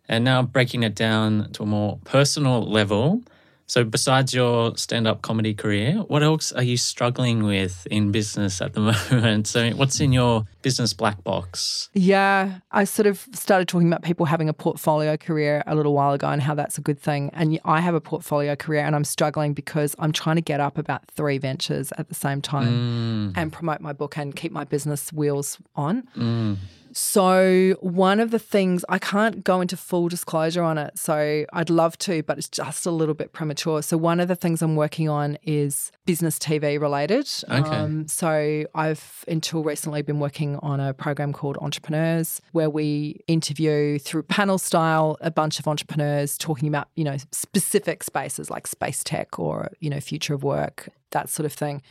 And 0.08 0.24
now 0.24 0.42
breaking 0.42 0.84
it 0.84 0.94
down 0.94 1.52
to 1.52 1.64
a 1.64 1.66
more 1.66 1.98
personal 2.04 2.62
level. 2.62 3.22
So, 3.70 3.84
besides 3.84 4.34
your 4.34 4.76
stand 4.76 5.06
up 5.06 5.22
comedy 5.22 5.54
career, 5.54 5.98
what 6.08 6.24
else 6.24 6.50
are 6.50 6.62
you 6.64 6.76
struggling 6.76 7.44
with 7.44 7.86
in 7.88 8.10
business 8.10 8.60
at 8.60 8.72
the 8.72 8.80
moment? 9.12 9.46
So, 9.46 9.70
what's 9.70 10.00
in 10.00 10.12
your 10.12 10.44
business 10.62 10.92
black 10.92 11.22
box? 11.22 11.88
Yeah, 11.94 12.58
I 12.72 12.82
sort 12.82 13.06
of 13.06 13.28
started 13.32 13.68
talking 13.68 13.86
about 13.86 14.02
people 14.02 14.26
having 14.26 14.48
a 14.48 14.52
portfolio 14.52 15.16
career 15.16 15.62
a 15.68 15.76
little 15.76 15.92
while 15.92 16.12
ago 16.14 16.30
and 16.30 16.42
how 16.42 16.56
that's 16.56 16.78
a 16.78 16.80
good 16.80 16.98
thing. 16.98 17.30
And 17.32 17.60
I 17.64 17.78
have 17.78 17.94
a 17.94 18.00
portfolio 18.00 18.56
career 18.56 18.84
and 18.84 18.96
I'm 18.96 19.04
struggling 19.04 19.54
because 19.54 19.94
I'm 20.00 20.10
trying 20.10 20.34
to 20.34 20.42
get 20.42 20.58
up 20.58 20.76
about 20.76 21.08
three 21.08 21.38
ventures 21.38 21.92
at 21.96 22.08
the 22.08 22.14
same 22.16 22.42
time 22.42 23.32
mm. 23.34 23.40
and 23.40 23.52
promote 23.52 23.80
my 23.80 23.92
book 23.92 24.18
and 24.18 24.34
keep 24.34 24.50
my 24.50 24.64
business 24.64 25.12
wheels 25.12 25.58
on. 25.76 26.08
Mm. 26.16 26.56
So, 26.92 27.76
one 27.80 28.20
of 28.20 28.30
the 28.30 28.38
things 28.38 28.84
I 28.88 28.98
can't 28.98 29.44
go 29.44 29.60
into 29.60 29.76
full 29.76 30.08
disclosure 30.08 30.62
on 30.62 30.78
it. 30.78 30.98
So, 30.98 31.44
I'd 31.52 31.70
love 31.70 31.96
to, 31.98 32.22
but 32.22 32.38
it's 32.38 32.48
just 32.48 32.86
a 32.86 32.90
little 32.90 33.14
bit 33.14 33.32
premature. 33.32 33.82
So, 33.82 33.96
one 33.96 34.20
of 34.20 34.28
the 34.28 34.36
things 34.36 34.62
I'm 34.62 34.76
working 34.76 35.08
on 35.08 35.38
is 35.42 35.92
business 36.06 36.38
TV 36.38 36.80
related. 36.80 37.28
Okay. 37.48 37.76
Um, 37.76 38.08
so, 38.08 38.64
I've 38.74 39.24
until 39.28 39.62
recently 39.62 40.02
been 40.02 40.20
working 40.20 40.56
on 40.56 40.80
a 40.80 40.92
program 40.92 41.32
called 41.32 41.56
Entrepreneurs, 41.60 42.40
where 42.52 42.70
we 42.70 43.20
interview 43.26 43.98
through 43.98 44.24
panel 44.24 44.58
style 44.58 45.16
a 45.20 45.30
bunch 45.30 45.58
of 45.58 45.68
entrepreneurs 45.68 46.36
talking 46.38 46.68
about, 46.68 46.88
you 46.96 47.04
know, 47.04 47.16
specific 47.32 48.02
spaces 48.02 48.50
like 48.50 48.66
space 48.66 49.04
tech 49.04 49.38
or, 49.38 49.70
you 49.80 49.90
know, 49.90 50.00
future 50.00 50.34
of 50.34 50.42
work, 50.42 50.88
that 51.10 51.28
sort 51.28 51.46
of 51.46 51.52
thing. 51.52 51.82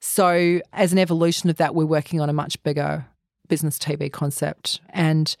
So, 0.00 0.60
as 0.72 0.92
an 0.92 0.98
evolution 0.98 1.50
of 1.50 1.56
that, 1.56 1.74
we're 1.74 1.84
working 1.84 2.20
on 2.20 2.30
a 2.30 2.32
much 2.32 2.62
bigger 2.62 3.06
business 3.48 3.78
TV 3.78 4.10
concept. 4.12 4.80
And 4.90 5.34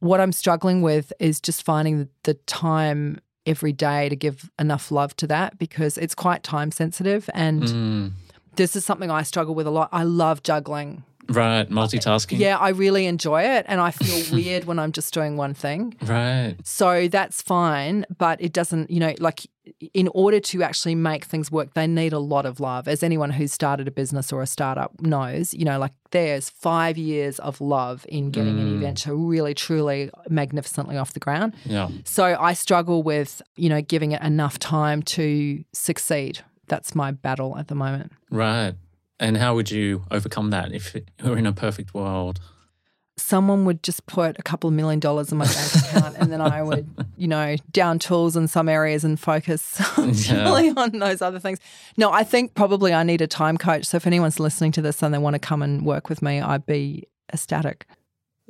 what 0.00 0.20
I'm 0.20 0.32
struggling 0.32 0.82
with 0.82 1.12
is 1.18 1.40
just 1.40 1.62
finding 1.62 2.08
the 2.24 2.34
time 2.34 3.20
every 3.46 3.72
day 3.72 4.08
to 4.08 4.16
give 4.16 4.50
enough 4.58 4.90
love 4.90 5.16
to 5.16 5.26
that 5.26 5.58
because 5.58 5.98
it's 5.98 6.14
quite 6.14 6.42
time 6.42 6.70
sensitive. 6.70 7.28
And 7.34 7.62
mm. 7.62 8.12
this 8.56 8.76
is 8.76 8.84
something 8.84 9.10
I 9.10 9.22
struggle 9.22 9.54
with 9.54 9.66
a 9.66 9.70
lot. 9.70 9.88
I 9.92 10.04
love 10.04 10.42
juggling 10.42 11.04
Right, 11.28 11.68
multitasking. 11.68 12.38
Yeah, 12.38 12.58
I 12.58 12.70
really 12.70 13.06
enjoy 13.06 13.42
it 13.42 13.66
and 13.68 13.80
I 13.80 13.90
feel 13.90 14.32
weird 14.34 14.64
when 14.64 14.78
I'm 14.78 14.92
just 14.92 15.12
doing 15.14 15.36
one 15.36 15.54
thing. 15.54 15.96
Right. 16.02 16.56
So 16.64 17.08
that's 17.08 17.42
fine, 17.42 18.04
but 18.16 18.40
it 18.40 18.52
doesn't, 18.52 18.90
you 18.90 19.00
know, 19.00 19.14
like 19.18 19.46
in 19.94 20.08
order 20.08 20.40
to 20.40 20.62
actually 20.62 20.94
make 20.94 21.24
things 21.24 21.50
work, 21.50 21.74
they 21.74 21.86
need 21.86 22.12
a 22.12 22.18
lot 22.18 22.44
of 22.44 22.60
love. 22.60 22.86
As 22.86 23.02
anyone 23.02 23.30
who's 23.30 23.52
started 23.52 23.88
a 23.88 23.90
business 23.90 24.32
or 24.32 24.42
a 24.42 24.46
startup 24.46 25.00
knows, 25.00 25.54
you 25.54 25.64
know, 25.64 25.78
like 25.78 25.92
there's 26.10 26.50
five 26.50 26.98
years 26.98 27.38
of 27.38 27.60
love 27.60 28.04
in 28.08 28.30
getting 28.30 28.56
mm. 28.56 28.60
any 28.60 28.76
venture 28.76 29.14
really, 29.14 29.54
truly 29.54 30.10
magnificently 30.28 30.96
off 30.96 31.14
the 31.14 31.20
ground. 31.20 31.54
Yeah. 31.64 31.88
So 32.04 32.36
I 32.38 32.52
struggle 32.52 33.02
with, 33.02 33.40
you 33.56 33.68
know, 33.68 33.80
giving 33.80 34.12
it 34.12 34.22
enough 34.22 34.58
time 34.58 35.02
to 35.02 35.64
succeed. 35.72 36.40
That's 36.68 36.94
my 36.94 37.10
battle 37.10 37.56
at 37.56 37.68
the 37.68 37.74
moment. 37.74 38.12
Right. 38.30 38.74
And 39.24 39.38
how 39.38 39.54
would 39.54 39.70
you 39.70 40.04
overcome 40.10 40.50
that 40.50 40.72
if 40.72 40.94
you 40.94 41.02
were 41.24 41.38
in 41.38 41.46
a 41.46 41.52
perfect 41.52 41.94
world? 41.94 42.40
Someone 43.16 43.64
would 43.64 43.82
just 43.82 44.04
put 44.04 44.38
a 44.38 44.42
couple 44.42 44.68
of 44.68 44.74
million 44.74 45.00
dollars 45.00 45.32
in 45.32 45.38
my 45.38 45.46
bank 45.46 45.74
account, 45.76 46.16
and 46.18 46.30
then 46.30 46.42
I 46.42 46.62
would, 46.62 46.86
you 47.16 47.26
know, 47.26 47.56
down 47.70 47.98
tools 47.98 48.36
in 48.36 48.48
some 48.48 48.68
areas 48.68 49.02
and 49.02 49.18
focus 49.18 49.80
yeah. 50.28 50.74
on 50.76 50.98
those 50.98 51.22
other 51.22 51.38
things. 51.38 51.58
No, 51.96 52.12
I 52.12 52.22
think 52.22 52.52
probably 52.52 52.92
I 52.92 53.02
need 53.02 53.22
a 53.22 53.26
time 53.26 53.56
coach. 53.56 53.86
So 53.86 53.96
if 53.96 54.06
anyone's 54.06 54.38
listening 54.38 54.72
to 54.72 54.82
this 54.82 55.02
and 55.02 55.14
they 55.14 55.18
want 55.18 55.34
to 55.34 55.38
come 55.38 55.62
and 55.62 55.86
work 55.86 56.10
with 56.10 56.20
me, 56.20 56.42
I'd 56.42 56.66
be 56.66 57.04
ecstatic. 57.32 57.86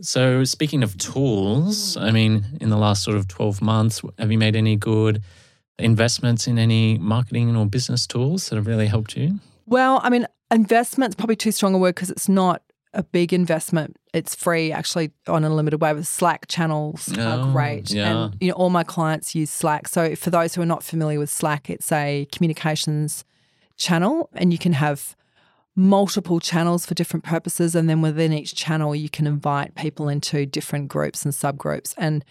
So, 0.01 0.43
speaking 0.43 0.83
of 0.83 0.99
tools, 0.99 1.97
I 1.97 2.11
mean, 2.11 2.59
in 2.61 2.71
the 2.71 2.79
last 2.79 3.05
sort 3.05 3.17
of 3.17 3.29
12 3.29 3.63
months, 3.63 4.03
have 4.19 4.33
you 4.33 4.39
made 4.39 4.57
any 4.57 4.75
good 4.75 5.23
investments 5.79 6.49
in 6.49 6.59
any 6.59 6.99
marketing 6.99 7.55
or 7.55 7.65
business 7.67 8.09
tools 8.09 8.49
that 8.49 8.57
have 8.57 8.67
really 8.67 8.89
helped 8.89 9.17
you? 9.17 9.39
Well, 9.67 10.01
I 10.03 10.11
mean, 10.11 10.27
investment's 10.51 11.17
probably 11.17 11.37
too 11.37 11.53
strong 11.53 11.75
a 11.75 11.79
word 11.79 11.95
because 11.95 12.11
it's 12.11 12.29
not 12.29 12.63
a 12.95 13.03
big 13.03 13.33
investment. 13.33 13.97
It's 14.13 14.35
free 14.35 14.73
actually 14.73 15.11
on 15.27 15.45
a 15.45 15.51
limited 15.51 15.81
way. 15.81 15.93
With 15.93 16.07
Slack 16.07 16.47
channels 16.49 17.13
oh, 17.17 17.23
are 17.23 17.53
great, 17.53 17.91
yeah. 17.91 18.27
and 18.27 18.37
you 18.41 18.49
know 18.49 18.55
all 18.55 18.71
my 18.71 18.85
clients 18.85 19.35
use 19.35 19.51
Slack. 19.51 19.89
So 19.89 20.15
for 20.15 20.31
those 20.31 20.55
who 20.55 20.63
are 20.63 20.67
not 20.67 20.83
familiar 20.83 21.19
with 21.19 21.31
Slack, 21.31 21.69
it's 21.69 21.91
a 21.91 22.27
communications 22.33 23.25
channel, 23.77 24.31
and 24.35 24.53
you 24.53 24.59
can 24.59 24.75
have 24.75 25.17
multiple 25.77 26.39
channels 26.39 26.87
for 26.87 26.95
different 26.95 27.25
purposes, 27.25 27.75
and 27.75 27.89
then 27.89 28.01
within 28.01 28.33
each 28.33 28.55
channel, 28.55 28.95
you 28.95 29.09
can 29.09 29.27
invite 29.27 29.75
people 29.75 30.09
into 30.09 30.47
different 30.47 30.89
groups 30.89 31.25
and 31.25 31.35
subgroups 31.35 31.95
and 31.99 32.25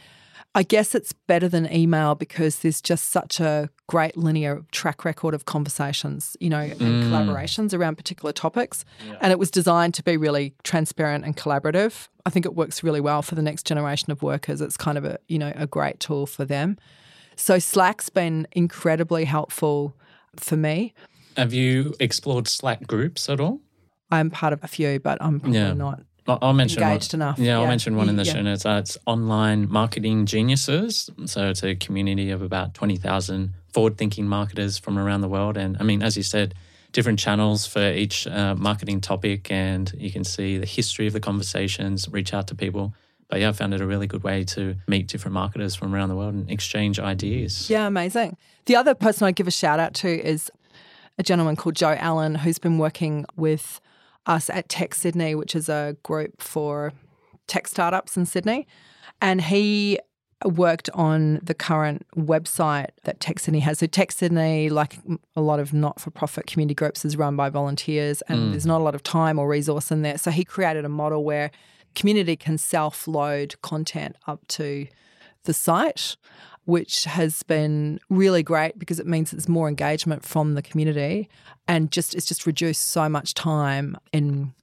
I 0.56 0.64
guess 0.64 0.94
it's 0.94 1.14
better 1.14 1.48
than 1.50 1.72
email 1.72 2.16
because 2.16 2.60
there's 2.60 2.82
just 2.82 3.10
such 3.10 3.40
a 3.40 3.70
great 3.88 4.16
linear 4.16 4.62
track 4.72 5.04
record 5.04 5.34
of 5.34 5.46
conversations, 5.46 6.38
you 6.40 6.50
know, 6.50 6.60
and 6.60 6.80
mm. 6.80 7.04
collaborations 7.10 7.74
around 7.74 7.96
particular 7.96 8.32
topics. 8.32 8.86
Yeah. 9.08 9.18
And 9.22 9.32
it 9.32 9.40
was 9.40 9.50
designed 9.50 9.94
to 9.96 10.04
be 10.04 10.16
really 10.16 10.54
transparent 10.64 11.26
and 11.26 11.36
collaborative. 11.36 12.08
I 12.26 12.30
think 12.30 12.46
it 12.46 12.56
works 12.56 12.84
really 12.84 13.02
well 13.02 13.22
for 13.22 13.36
the 13.36 13.42
next 13.42 13.66
generation 13.66 14.12
of 14.12 14.22
workers. 14.22 14.62
It's 14.62 14.78
kind 14.78 14.98
of 14.98 15.06
a, 15.06 15.18
you 15.28 15.40
know, 15.40 15.54
a 15.56 15.68
great 15.68 16.00
tool 16.00 16.26
for 16.26 16.46
them. 16.46 16.78
So 17.36 17.58
Slack's 17.58 18.10
been 18.10 18.48
incredibly 18.52 19.26
helpful 19.26 19.96
for 20.36 20.56
me. 20.56 20.94
Have 21.36 21.54
you 21.54 21.96
explored 22.00 22.48
Slack 22.48 22.86
groups 22.86 23.28
at 23.28 23.40
all? 23.40 23.60
I'm 24.12 24.30
part 24.30 24.54
of 24.54 24.64
a 24.64 24.68
few, 24.68 25.00
but 25.00 25.18
I'm 25.20 25.40
probably 25.40 25.60
yeah. 25.60 25.74
not 25.74 26.04
I'll 26.28 26.54
mention 26.54 26.82
engaged 26.82 27.14
one. 27.14 27.22
enough. 27.22 27.40
Yeah, 27.40 27.60
I'll 27.60 27.68
mention 27.68 27.96
one 27.96 28.10
in 28.10 28.16
the 28.16 28.24
yeah. 28.24 28.34
show 28.34 28.42
notes. 28.42 28.66
Uh, 28.66 28.80
it's 28.82 28.98
online 29.06 29.70
marketing 29.70 30.26
geniuses. 30.26 31.10
So 31.26 31.50
it's 31.50 31.64
a 31.64 31.76
community 31.76 32.32
of 32.32 32.42
about 32.42 32.74
twenty 32.74 32.96
thousand 32.96 33.54
forward-thinking 33.74 34.28
marketers 34.28 34.78
from 34.78 34.98
around 34.98 35.22
the 35.22 35.28
world. 35.28 35.58
And 35.58 35.76
I 35.80 35.84
mean, 35.84 36.02
as 36.02 36.16
you 36.16 36.24
said, 36.24 36.54
different 36.92 37.20
channels 37.20 37.66
for 37.66 37.92
each 37.92 38.28
uh, 38.28 38.56
marketing 38.56 39.02
topic, 39.02 39.52
and 39.52 39.92
you 39.98 40.12
can 40.12 40.24
see 40.24 40.58
the 40.58 40.66
history 40.66 41.08
of 41.08 41.14
the 41.14 41.20
conversations. 41.20 42.08
Reach 42.10 42.34
out 42.34 42.48
to 42.48 42.56
people. 42.56 42.94
But 43.30 43.40
yeah, 43.40 43.50
I 43.50 43.52
found 43.54 43.74
it 43.74 43.82
a 43.82 43.88
really 43.88 44.06
good 44.06 44.24
way 44.24 44.44
to 44.44 44.76
meet 44.88 45.08
different 45.08 45.34
marketers 45.34 45.74
from 45.76 45.96
around 45.96 46.10
the 46.10 46.16
world 46.16 46.36
and 46.36 46.52
exchange 46.52 47.00
ideas. 47.00 47.68
Yeah, 47.70 47.88
amazing. 47.88 48.38
The 48.66 48.76
other 48.76 48.94
person 48.94 49.26
I'd 49.26 49.36
give 49.36 49.48
a 49.48 49.52
shout 49.52 49.80
out 49.80 49.96
to 49.96 50.08
is 50.08 50.52
a 51.18 51.24
gentleman 51.24 51.56
called 51.56 51.76
Joe 51.76 51.96
Allen, 51.98 52.36
who's 52.36 52.60
been 52.60 52.78
working 52.78 53.26
with 53.36 53.82
us 54.26 54.50
at 54.50 54.70
Tech 54.70 54.96
Sydney, 54.96 55.36
which 55.36 55.56
is 55.56 55.70
a 55.70 55.98
group 56.04 56.42
for 56.42 56.94
tech 57.48 57.68
startups 57.68 58.16
in 58.18 58.26
Sydney. 58.26 58.68
And 59.22 59.42
he 59.42 60.00
worked 60.46 60.90
on 60.94 61.40
the 61.42 61.54
current 61.54 62.06
website 62.18 62.90
that 63.04 63.20
Tech 63.20 63.40
Sydney 63.40 63.62
has. 63.62 63.80
So 63.80 63.88
Tech 63.88 64.12
Sydney, 64.12 64.70
like 64.70 64.98
a 65.36 65.42
lot 65.42 65.60
of 65.60 65.74
not-for-profit 65.74 66.48
community 66.48 66.76
groups, 66.76 67.06
is 67.06 67.16
run 67.16 67.36
by 67.36 67.50
volunteers, 67.50 68.22
and 68.24 68.40
mm. 68.40 68.52
there's 68.52 68.66
not 68.66 68.82
a 68.82 68.84
lot 68.84 68.96
of 68.96 69.04
time 69.04 69.40
or 69.40 69.48
resource 69.48 69.92
in 69.92 70.02
there. 70.02 70.18
So 70.18 70.32
he 70.32 70.44
created 70.44 70.84
a 70.84 70.90
model 70.90 71.24
where 71.24 71.52
community 71.96 72.36
can 72.36 72.58
self-load 72.58 73.56
content 73.62 74.18
up 74.28 74.46
to 74.50 74.88
the 75.44 75.54
site 75.54 76.18
which 76.66 77.04
has 77.06 77.44
been 77.44 78.00
really 78.10 78.44
great 78.44 78.78
because 78.80 79.00
it 79.00 79.08
means 79.08 79.32
there's 79.32 79.50
more 79.50 79.68
engagement 79.68 80.24
from 80.24 80.54
the 80.54 80.62
community 80.62 81.30
and 81.68 81.92
just 81.92 82.16
it's 82.16 82.26
just 82.26 82.46
reduced 82.46 82.90
so 82.90 83.10
much 83.10 83.34
time 83.34 83.98
in 84.12 84.54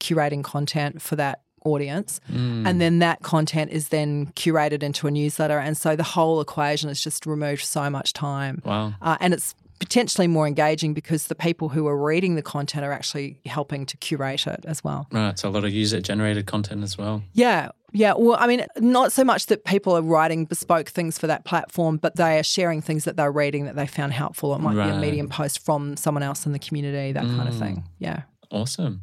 curating 0.00 0.42
content 0.42 1.02
for 1.02 1.16
that 1.16 1.42
audience. 1.64 2.20
Mm. 2.32 2.66
and 2.66 2.80
then 2.80 3.00
that 3.00 3.22
content 3.22 3.70
is 3.70 3.88
then 3.88 4.26
curated 4.28 4.82
into 4.82 5.06
a 5.06 5.10
newsletter. 5.10 5.58
And 5.58 5.76
so 5.76 5.94
the 5.94 6.02
whole 6.02 6.40
equation 6.40 6.88
has 6.88 7.00
just 7.00 7.26
removed 7.26 7.64
so 7.64 7.90
much 7.90 8.14
time. 8.14 8.62
Wow. 8.64 8.94
Uh, 9.02 9.18
and 9.20 9.34
it's 9.34 9.54
potentially 9.80 10.28
more 10.28 10.46
engaging 10.46 10.94
because 10.94 11.26
the 11.26 11.34
people 11.34 11.70
who 11.70 11.88
are 11.88 11.96
reading 11.96 12.36
the 12.36 12.42
content 12.42 12.84
are 12.84 12.92
actually 12.92 13.40
helping 13.46 13.86
to 13.86 13.96
curate 13.96 14.46
it 14.46 14.64
as 14.66 14.84
well. 14.84 15.08
Right. 15.10 15.36
So 15.36 15.48
a 15.48 15.50
lot 15.50 15.64
of 15.64 15.72
user 15.72 16.00
generated 16.00 16.46
content 16.46 16.84
as 16.84 16.96
well. 16.96 17.22
Yeah. 17.32 17.70
Yeah. 17.92 18.12
Well, 18.16 18.36
I 18.38 18.46
mean, 18.46 18.64
not 18.78 19.10
so 19.10 19.24
much 19.24 19.46
that 19.46 19.64
people 19.64 19.96
are 19.96 20.02
writing 20.02 20.44
bespoke 20.44 20.90
things 20.90 21.18
for 21.18 21.26
that 21.26 21.44
platform, 21.44 21.96
but 21.96 22.14
they 22.16 22.38
are 22.38 22.42
sharing 22.44 22.82
things 22.82 23.04
that 23.04 23.16
they're 23.16 23.32
reading 23.32 23.64
that 23.64 23.74
they 23.74 23.86
found 23.86 24.12
helpful. 24.12 24.54
It 24.54 24.60
might 24.60 24.74
be 24.74 24.90
a 24.90 25.00
medium 25.00 25.28
post 25.28 25.64
from 25.64 25.96
someone 25.96 26.22
else 26.22 26.46
in 26.46 26.52
the 26.52 26.60
community, 26.60 27.12
that 27.12 27.24
kind 27.24 27.48
of 27.48 27.56
thing. 27.56 27.84
Yeah. 27.98 28.22
Awesome. 28.50 29.02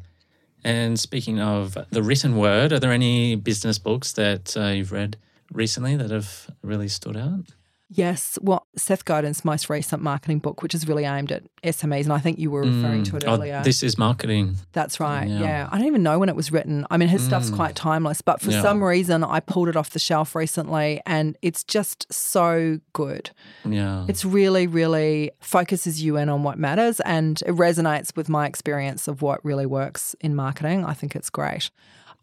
And 0.64 0.98
speaking 0.98 1.40
of 1.40 1.76
the 1.90 2.02
written 2.02 2.36
word, 2.36 2.72
are 2.72 2.78
there 2.78 2.92
any 2.92 3.34
business 3.34 3.78
books 3.78 4.12
that 4.12 4.56
uh, 4.56 4.68
you've 4.68 4.92
read 4.92 5.16
recently 5.52 5.96
that 5.96 6.10
have 6.10 6.50
really 6.62 6.88
stood 6.88 7.16
out? 7.16 7.54
Yes. 7.90 8.38
Well, 8.42 8.66
Seth 8.76 9.04
Godin's 9.06 9.44
most 9.44 9.70
recent 9.70 10.02
marketing 10.02 10.40
book, 10.40 10.62
which 10.62 10.74
is 10.74 10.86
really 10.86 11.04
aimed 11.04 11.32
at 11.32 11.44
SMEs, 11.64 12.04
and 12.04 12.12
I 12.12 12.18
think 12.18 12.38
you 12.38 12.50
were 12.50 12.60
referring 12.60 13.02
to 13.04 13.16
it 13.16 13.24
mm. 13.24 13.28
Oh, 13.28 13.34
earlier. 13.34 13.62
this 13.64 13.82
is 13.82 13.96
marketing. 13.96 14.56
That's 14.72 15.00
right. 15.00 15.26
Yeah. 15.26 15.40
Yeah. 15.40 15.68
I 15.72 15.78
don't 15.78 15.86
even 15.86 16.02
know 16.02 16.18
when 16.18 16.28
it 16.28 16.36
was 16.36 16.52
written. 16.52 16.86
I 16.90 16.98
mean, 16.98 17.08
his 17.08 17.24
stuff's 17.24 17.50
mm. 17.50 17.56
quite 17.56 17.74
timeless, 17.74 18.20
but 18.20 18.42
for 18.42 18.50
Yeah. 18.50 18.60
some 18.62 18.84
reason, 18.84 19.24
I 19.24 19.40
pulled 19.40 19.68
it 19.68 19.76
off 19.76 19.90
the 19.90 19.98
shelf 19.98 20.34
recently 20.34 21.00
and 21.06 21.36
it's 21.40 21.64
just 21.64 22.12
so 22.12 22.78
good. 22.92 23.30
Yeah. 23.64 24.04
It's 24.06 24.24
really, 24.24 24.66
really 24.66 25.30
focuses 25.40 26.02
you 26.02 26.18
in 26.18 26.28
on 26.28 26.42
what 26.42 26.58
matters 26.58 27.00
and 27.00 27.42
it 27.46 27.54
resonates 27.54 28.14
with 28.14 28.28
my 28.28 28.46
experience 28.46 29.08
of 29.08 29.22
what 29.22 29.42
really 29.44 29.66
works 29.66 30.14
in 30.20 30.34
marketing. 30.36 30.84
I 30.84 30.92
think 30.92 31.16
it's 31.16 31.30
great. 31.30 31.70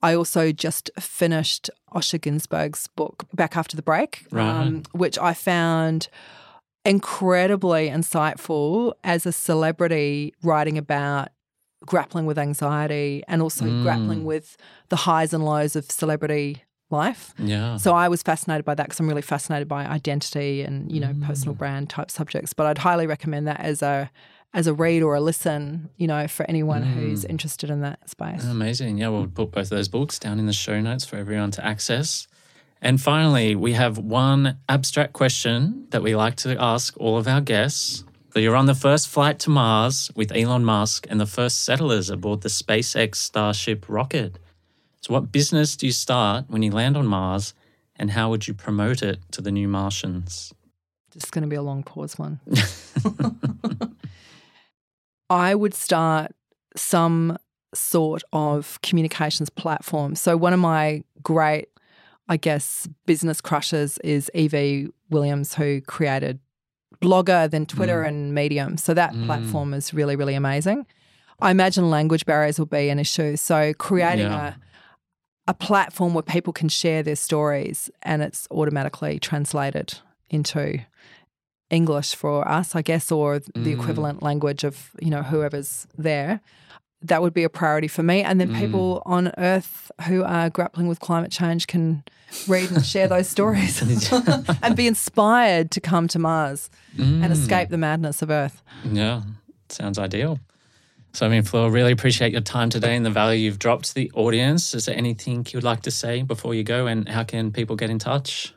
I 0.03 0.13
also 0.15 0.51
just 0.51 0.89
finished 0.99 1.69
Osher 1.93 2.19
Günsberg's 2.19 2.87
book 2.95 3.25
Back 3.33 3.57
After 3.57 3.75
the 3.75 3.81
Break, 3.81 4.25
um, 4.33 4.83
which 4.91 5.17
I 5.17 5.33
found 5.33 6.09
incredibly 6.83 7.89
insightful 7.89 8.93
as 9.03 9.25
a 9.25 9.31
celebrity 9.31 10.33
writing 10.43 10.77
about 10.77 11.29
grappling 11.85 12.25
with 12.25 12.37
anxiety 12.37 13.23
and 13.27 13.41
also 13.41 13.65
Mm. 13.65 13.81
grappling 13.83 14.25
with 14.25 14.57
the 14.89 14.95
highs 14.95 15.33
and 15.33 15.43
lows 15.43 15.75
of 15.75 15.89
celebrity 15.91 16.63
life. 16.91 17.33
yeah. 17.39 17.77
So 17.77 17.93
I 17.95 18.07
was 18.07 18.21
fascinated 18.21 18.63
by 18.65 18.75
that 18.75 18.85
because 18.85 18.99
I'm 18.99 19.07
really 19.07 19.21
fascinated 19.23 19.67
by 19.67 19.85
identity 19.85 20.61
and 20.61 20.91
you 20.91 20.99
know 20.99 21.13
personal 21.25 21.55
brand 21.55 21.89
type 21.89 22.11
subjects. 22.11 22.53
But 22.53 22.67
I'd 22.67 22.77
highly 22.77 23.07
recommend 23.07 23.47
that 23.47 23.59
as 23.59 23.81
a 23.81 24.11
as 24.55 24.67
a 24.67 24.73
read 24.73 25.03
or 25.03 25.15
a 25.15 25.19
listen, 25.19 25.89
you 25.97 26.07
know, 26.07 26.29
for 26.29 26.49
anyone 26.49 26.81
hmm. 26.81 26.93
who's 26.93 27.25
interested 27.25 27.69
in 27.69 27.81
that 27.81 28.09
space. 28.09 28.43
Amazing. 28.45 28.97
Yeah, 28.97 29.09
we'll 29.09 29.27
put 29.27 29.51
both 29.51 29.65
of 29.65 29.69
those 29.69 29.89
books 29.89 30.17
down 30.17 30.39
in 30.39 30.45
the 30.45 30.53
show 30.53 30.79
notes 30.79 31.05
for 31.05 31.17
everyone 31.17 31.51
to 31.51 31.63
access. 31.63 32.25
And 32.81 33.01
finally, 33.01 33.53
we 33.55 33.73
have 33.73 33.97
one 33.97 34.57
abstract 34.69 35.11
question 35.11 35.87
that 35.89 36.01
we 36.01 36.15
like 36.15 36.37
to 36.37 36.57
ask 36.57 36.95
all 36.97 37.17
of 37.17 37.27
our 37.27 37.41
guests. 37.41 38.05
So 38.31 38.39
you're 38.39 38.55
on 38.55 38.65
the 38.65 38.75
first 38.75 39.09
flight 39.09 39.39
to 39.39 39.49
Mars 39.49 40.09
with 40.15 40.31
Elon 40.31 40.63
Musk 40.63 41.05
and 41.09 41.19
the 41.19 41.25
first 41.25 41.63
settlers 41.63 42.09
aboard 42.09 42.41
the 42.41 42.49
SpaceX 42.49 43.15
Starship 43.15 43.85
rocket. 43.89 44.39
So, 45.01 45.13
what 45.13 45.31
business 45.31 45.75
do 45.75 45.85
you 45.85 45.91
start 45.91 46.45
when 46.47 46.63
you 46.63 46.71
land 46.71 46.97
on 46.97 47.05
Mars, 47.05 47.53
and 47.95 48.11
how 48.11 48.29
would 48.29 48.47
you 48.47 48.53
promote 48.53 49.03
it 49.03 49.19
to 49.31 49.41
the 49.41 49.51
new 49.51 49.67
Martians? 49.67 50.53
This 51.13 51.25
is 51.25 51.31
going 51.31 51.43
to 51.43 51.47
be 51.47 51.55
a 51.55 51.61
long 51.61 51.83
pause 51.83 52.17
one. 52.17 52.39
I 55.29 55.55
would 55.55 55.73
start 55.73 56.31
some 56.75 57.37
sort 57.73 58.23
of 58.33 58.79
communications 58.81 59.49
platform. 59.49 60.15
So 60.15 60.37
one 60.37 60.53
of 60.53 60.59
my 60.59 61.03
great, 61.23 61.67
I 62.29 62.37
guess, 62.37 62.87
business 63.05 63.41
crushes 63.41 63.97
is 63.99 64.31
Evie 64.33 64.87
Williams, 65.09 65.53
who 65.55 65.81
created 65.81 66.39
Blogger, 67.01 67.49
then 67.49 67.65
Twitter 67.65 68.03
mm. 68.03 68.07
and 68.07 68.33
Medium. 68.33 68.77
So 68.77 68.93
that 68.93 69.13
mm. 69.13 69.25
platform 69.25 69.73
is 69.73 69.93
really, 69.93 70.15
really 70.15 70.35
amazing. 70.35 70.85
I 71.41 71.51
imagine 71.51 71.89
language 71.89 72.25
barriers 72.25 72.57
will 72.57 72.65
be 72.65 72.89
an 72.89 72.99
issue. 72.99 73.35
So 73.35 73.73
creating 73.73 74.27
Yeah. 74.27 74.49
a 74.49 74.53
a 75.47 75.53
platform 75.53 76.13
where 76.13 76.23
people 76.23 76.51
can 76.51 76.69
share 76.69 77.03
their 77.03 77.15
stories 77.15 77.89
and 78.01 78.21
it's 78.23 78.47
automatically 78.49 79.19
translated 79.19 79.93
into 80.29 80.79
English 81.69 82.15
for 82.15 82.47
us, 82.47 82.75
I 82.75 82.81
guess, 82.81 83.11
or 83.11 83.39
the 83.39 83.51
mm. 83.51 83.79
equivalent 83.79 84.21
language 84.21 84.63
of, 84.63 84.91
you 85.01 85.09
know, 85.09 85.23
whoever's 85.23 85.87
there. 85.97 86.41
That 87.01 87.21
would 87.21 87.33
be 87.33 87.43
a 87.43 87.49
priority 87.49 87.87
for 87.87 88.03
me. 88.03 88.21
And 88.23 88.39
then 88.39 88.49
mm. 88.49 88.59
people 88.59 89.01
on 89.05 89.31
Earth 89.37 89.91
who 90.07 90.23
are 90.23 90.49
grappling 90.49 90.87
with 90.87 90.99
climate 90.99 91.31
change 91.31 91.67
can 91.67 92.03
read 92.47 92.71
and 92.71 92.85
share 92.85 93.07
those 93.07 93.27
stories 93.27 93.81
and 94.63 94.75
be 94.75 94.87
inspired 94.87 95.71
to 95.71 95.81
come 95.81 96.07
to 96.09 96.19
Mars 96.19 96.69
and 96.97 97.23
mm. 97.23 97.31
escape 97.31 97.69
the 97.69 97.77
madness 97.77 98.21
of 98.21 98.29
Earth. 98.29 98.63
Yeah, 98.83 99.23
sounds 99.69 99.99
ideal. 99.99 100.39
So, 101.13 101.25
I 101.25 101.29
mean, 101.29 101.43
Fleur, 101.43 101.69
really 101.69 101.93
appreciate 101.93 102.33
your 102.33 102.41
time 102.41 102.69
today 102.69 102.93
and 102.93 103.05
the 103.05 103.09
value 103.09 103.39
you've 103.39 103.59
dropped 103.59 103.85
to 103.85 103.95
the 103.95 104.11
audience. 104.15 104.73
Is 104.73 104.85
there 104.85 104.97
anything 104.97 105.47
you 105.49 105.57
would 105.57 105.63
like 105.63 105.81
to 105.83 105.91
say 105.91 106.23
before 106.23 106.53
you 106.53 106.63
go, 106.63 106.87
and 106.87 107.07
how 107.07 107.23
can 107.23 107.53
people 107.53 107.77
get 107.77 107.89
in 107.89 107.99
touch? 107.99 108.53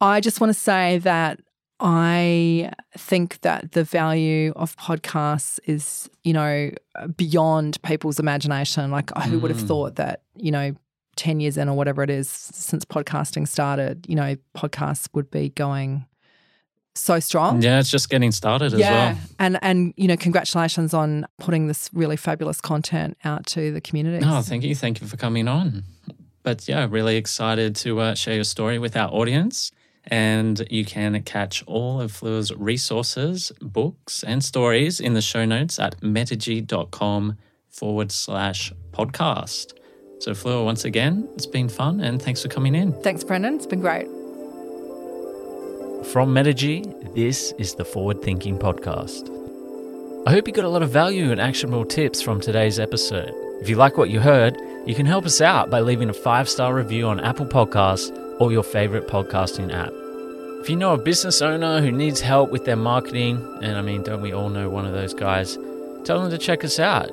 I 0.00 0.20
just 0.20 0.40
want 0.40 0.52
to 0.52 0.58
say 0.58 0.98
that 0.98 1.40
I 1.80 2.72
think 2.96 3.40
that 3.42 3.72
the 3.72 3.84
value 3.84 4.52
of 4.56 4.76
podcasts 4.76 5.58
is, 5.64 6.08
you 6.24 6.32
know, 6.32 6.70
beyond 7.16 7.80
people's 7.82 8.18
imagination. 8.18 8.90
Like, 8.90 9.10
who 9.24 9.38
would 9.40 9.50
have 9.50 9.60
thought 9.60 9.96
that, 9.96 10.22
you 10.36 10.50
know, 10.50 10.74
10 11.16 11.40
years 11.40 11.56
in 11.56 11.68
or 11.68 11.76
whatever 11.76 12.02
it 12.02 12.10
is 12.10 12.28
since 12.30 12.84
podcasting 12.84 13.46
started, 13.48 14.06
you 14.08 14.16
know, 14.16 14.36
podcasts 14.56 15.08
would 15.14 15.30
be 15.30 15.50
going 15.50 16.06
so 16.94 17.20
strong. 17.20 17.60
Yeah, 17.60 17.78
it's 17.78 17.90
just 17.90 18.08
getting 18.08 18.32
started 18.32 18.72
as 18.72 18.80
Yeah. 18.80 18.90
well. 19.12 19.18
And 19.38 19.58
and 19.62 19.92
you 19.98 20.08
know, 20.08 20.16
congratulations 20.16 20.94
on 20.94 21.26
putting 21.38 21.66
this 21.66 21.90
really 21.92 22.16
fabulous 22.16 22.60
content 22.60 23.18
out 23.22 23.44
to 23.48 23.70
the 23.70 23.82
community. 23.82 24.24
Oh, 24.26 24.40
thank 24.40 24.64
you. 24.64 24.74
Thank 24.74 25.02
you 25.02 25.06
for 25.06 25.18
coming 25.18 25.46
on. 25.46 25.84
But 26.42 26.66
yeah, 26.68 26.86
really 26.88 27.16
excited 27.16 27.76
to 27.76 28.00
uh, 28.00 28.14
share 28.14 28.34
your 28.36 28.44
story 28.44 28.78
with 28.78 28.96
our 28.96 29.10
audience. 29.10 29.72
And 30.08 30.66
you 30.70 30.84
can 30.84 31.20
catch 31.22 31.64
all 31.66 32.00
of 32.00 32.12
Fleur's 32.12 32.54
resources, 32.54 33.52
books, 33.60 34.22
and 34.22 34.42
stories 34.44 35.00
in 35.00 35.14
the 35.14 35.20
show 35.20 35.44
notes 35.44 35.78
at 35.78 36.00
metigy.com 36.02 37.36
forward 37.68 38.12
slash 38.12 38.72
podcast. 38.92 39.72
So, 40.20 40.32
Fleur, 40.32 40.64
once 40.64 40.84
again, 40.84 41.28
it's 41.34 41.46
been 41.46 41.68
fun 41.68 42.00
and 42.00 42.22
thanks 42.22 42.42
for 42.42 42.48
coming 42.48 42.74
in. 42.74 42.92
Thanks, 43.02 43.24
Brendan. 43.24 43.56
It's 43.56 43.66
been 43.66 43.80
great. 43.80 44.06
From 46.06 46.32
Metigy, 46.32 46.84
this 47.14 47.52
is 47.58 47.74
the 47.74 47.84
Forward 47.84 48.22
Thinking 48.22 48.58
Podcast. 48.58 49.32
I 50.26 50.30
hope 50.30 50.46
you 50.46 50.54
got 50.54 50.64
a 50.64 50.68
lot 50.68 50.82
of 50.82 50.90
value 50.90 51.32
and 51.32 51.40
actionable 51.40 51.84
tips 51.84 52.22
from 52.22 52.40
today's 52.40 52.78
episode. 52.78 53.32
If 53.60 53.68
you 53.68 53.76
like 53.76 53.96
what 53.96 54.10
you 54.10 54.20
heard, 54.20 54.56
you 54.86 54.94
can 54.94 55.06
help 55.06 55.24
us 55.24 55.40
out 55.40 55.68
by 55.68 55.80
leaving 55.80 56.08
a 56.08 56.14
five 56.14 56.48
star 56.48 56.74
review 56.74 57.06
on 57.06 57.20
Apple 57.20 57.46
Podcasts 57.46 58.16
or 58.38 58.52
your 58.52 58.62
favorite 58.62 59.08
podcasting 59.08 59.72
app. 59.72 59.92
If 60.60 60.70
you 60.70 60.76
know 60.76 60.94
a 60.94 60.98
business 60.98 61.42
owner 61.42 61.80
who 61.80 61.92
needs 61.92 62.20
help 62.20 62.50
with 62.50 62.64
their 62.64 62.76
marketing, 62.76 63.36
and 63.62 63.76
I 63.76 63.82
mean, 63.82 64.02
don't 64.02 64.20
we 64.20 64.32
all 64.32 64.48
know 64.48 64.68
one 64.68 64.84
of 64.84 64.92
those 64.92 65.14
guys, 65.14 65.56
tell 66.04 66.20
them 66.20 66.30
to 66.30 66.38
check 66.38 66.64
us 66.64 66.78
out. 66.80 67.10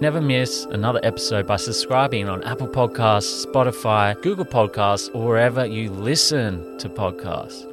Never 0.00 0.20
miss 0.20 0.64
another 0.66 1.00
episode 1.02 1.46
by 1.46 1.56
subscribing 1.56 2.28
on 2.28 2.42
Apple 2.42 2.68
Podcasts, 2.68 3.46
Spotify, 3.46 4.20
Google 4.22 4.44
Podcasts, 4.44 5.08
or 5.14 5.26
wherever 5.28 5.64
you 5.64 5.90
listen 5.90 6.76
to 6.78 6.88
podcasts. 6.88 7.64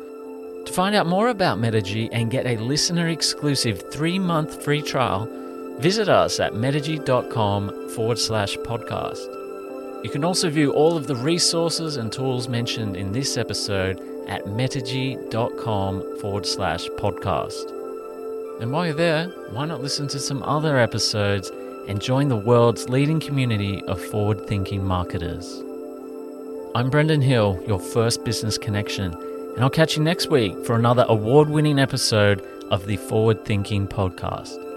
To 0.66 0.72
find 0.72 0.96
out 0.96 1.08
more 1.08 1.30
about 1.30 1.60
Metigy 1.60 2.10
and 2.14 2.32
get 2.32 2.46
a 2.46 2.56
listener 2.58 3.10
exclusive 3.10 3.92
three 3.92 4.20
month 4.20 4.64
free 4.64 4.82
trial, 4.82 5.28
visit 5.80 6.08
us 6.08 6.40
at 6.40 6.56
metigy.com 6.56 7.90
forward 7.90 8.20
slash 8.20 8.56
podcast. 8.58 9.43
You 10.04 10.10
can 10.10 10.26
also 10.26 10.50
view 10.50 10.72
all 10.72 10.98
of 10.98 11.08
the 11.08 11.16
resources 11.16 11.96
and 11.96 12.12
tools 12.12 12.50
mentioned 12.50 12.98
in 12.98 13.14
this 13.14 13.38
episode 13.38 14.02
at 14.28 14.46
metigy.com 14.46 16.20
forward 16.20 16.46
slash 16.46 16.90
podcast. 16.98 17.72
And 18.62 18.70
while 18.72 18.86
you're 18.86 18.96
there, 18.96 19.28
why 19.52 19.66
not 19.66 19.82
listen 19.82 20.10
to 20.10 20.20
some 20.20 20.44
other 20.44 20.78
episodes 20.78 21.52
and 21.88 22.02
join 22.02 22.28
the 22.28 22.36
world's 22.36 22.90
leading 22.90 23.22
community 23.22 23.82
of 23.86 24.02
forward 24.02 24.46
thinking 24.46 24.84
marketers? 24.84 25.64
I'm 26.76 26.90
Brendan 26.90 27.22
Hill, 27.22 27.64
your 27.66 27.80
first 27.80 28.26
business 28.26 28.58
connection, 28.58 29.14
and 29.14 29.64
I'll 29.64 29.70
catch 29.70 29.96
you 29.96 30.04
next 30.04 30.30
week 30.30 30.66
for 30.66 30.76
another 30.76 31.06
award 31.08 31.48
winning 31.48 31.80
episode 31.80 32.42
of 32.72 32.88
the 32.88 32.98
Forward 32.98 33.46
Thinking 33.46 33.88
Podcast. 33.88 34.73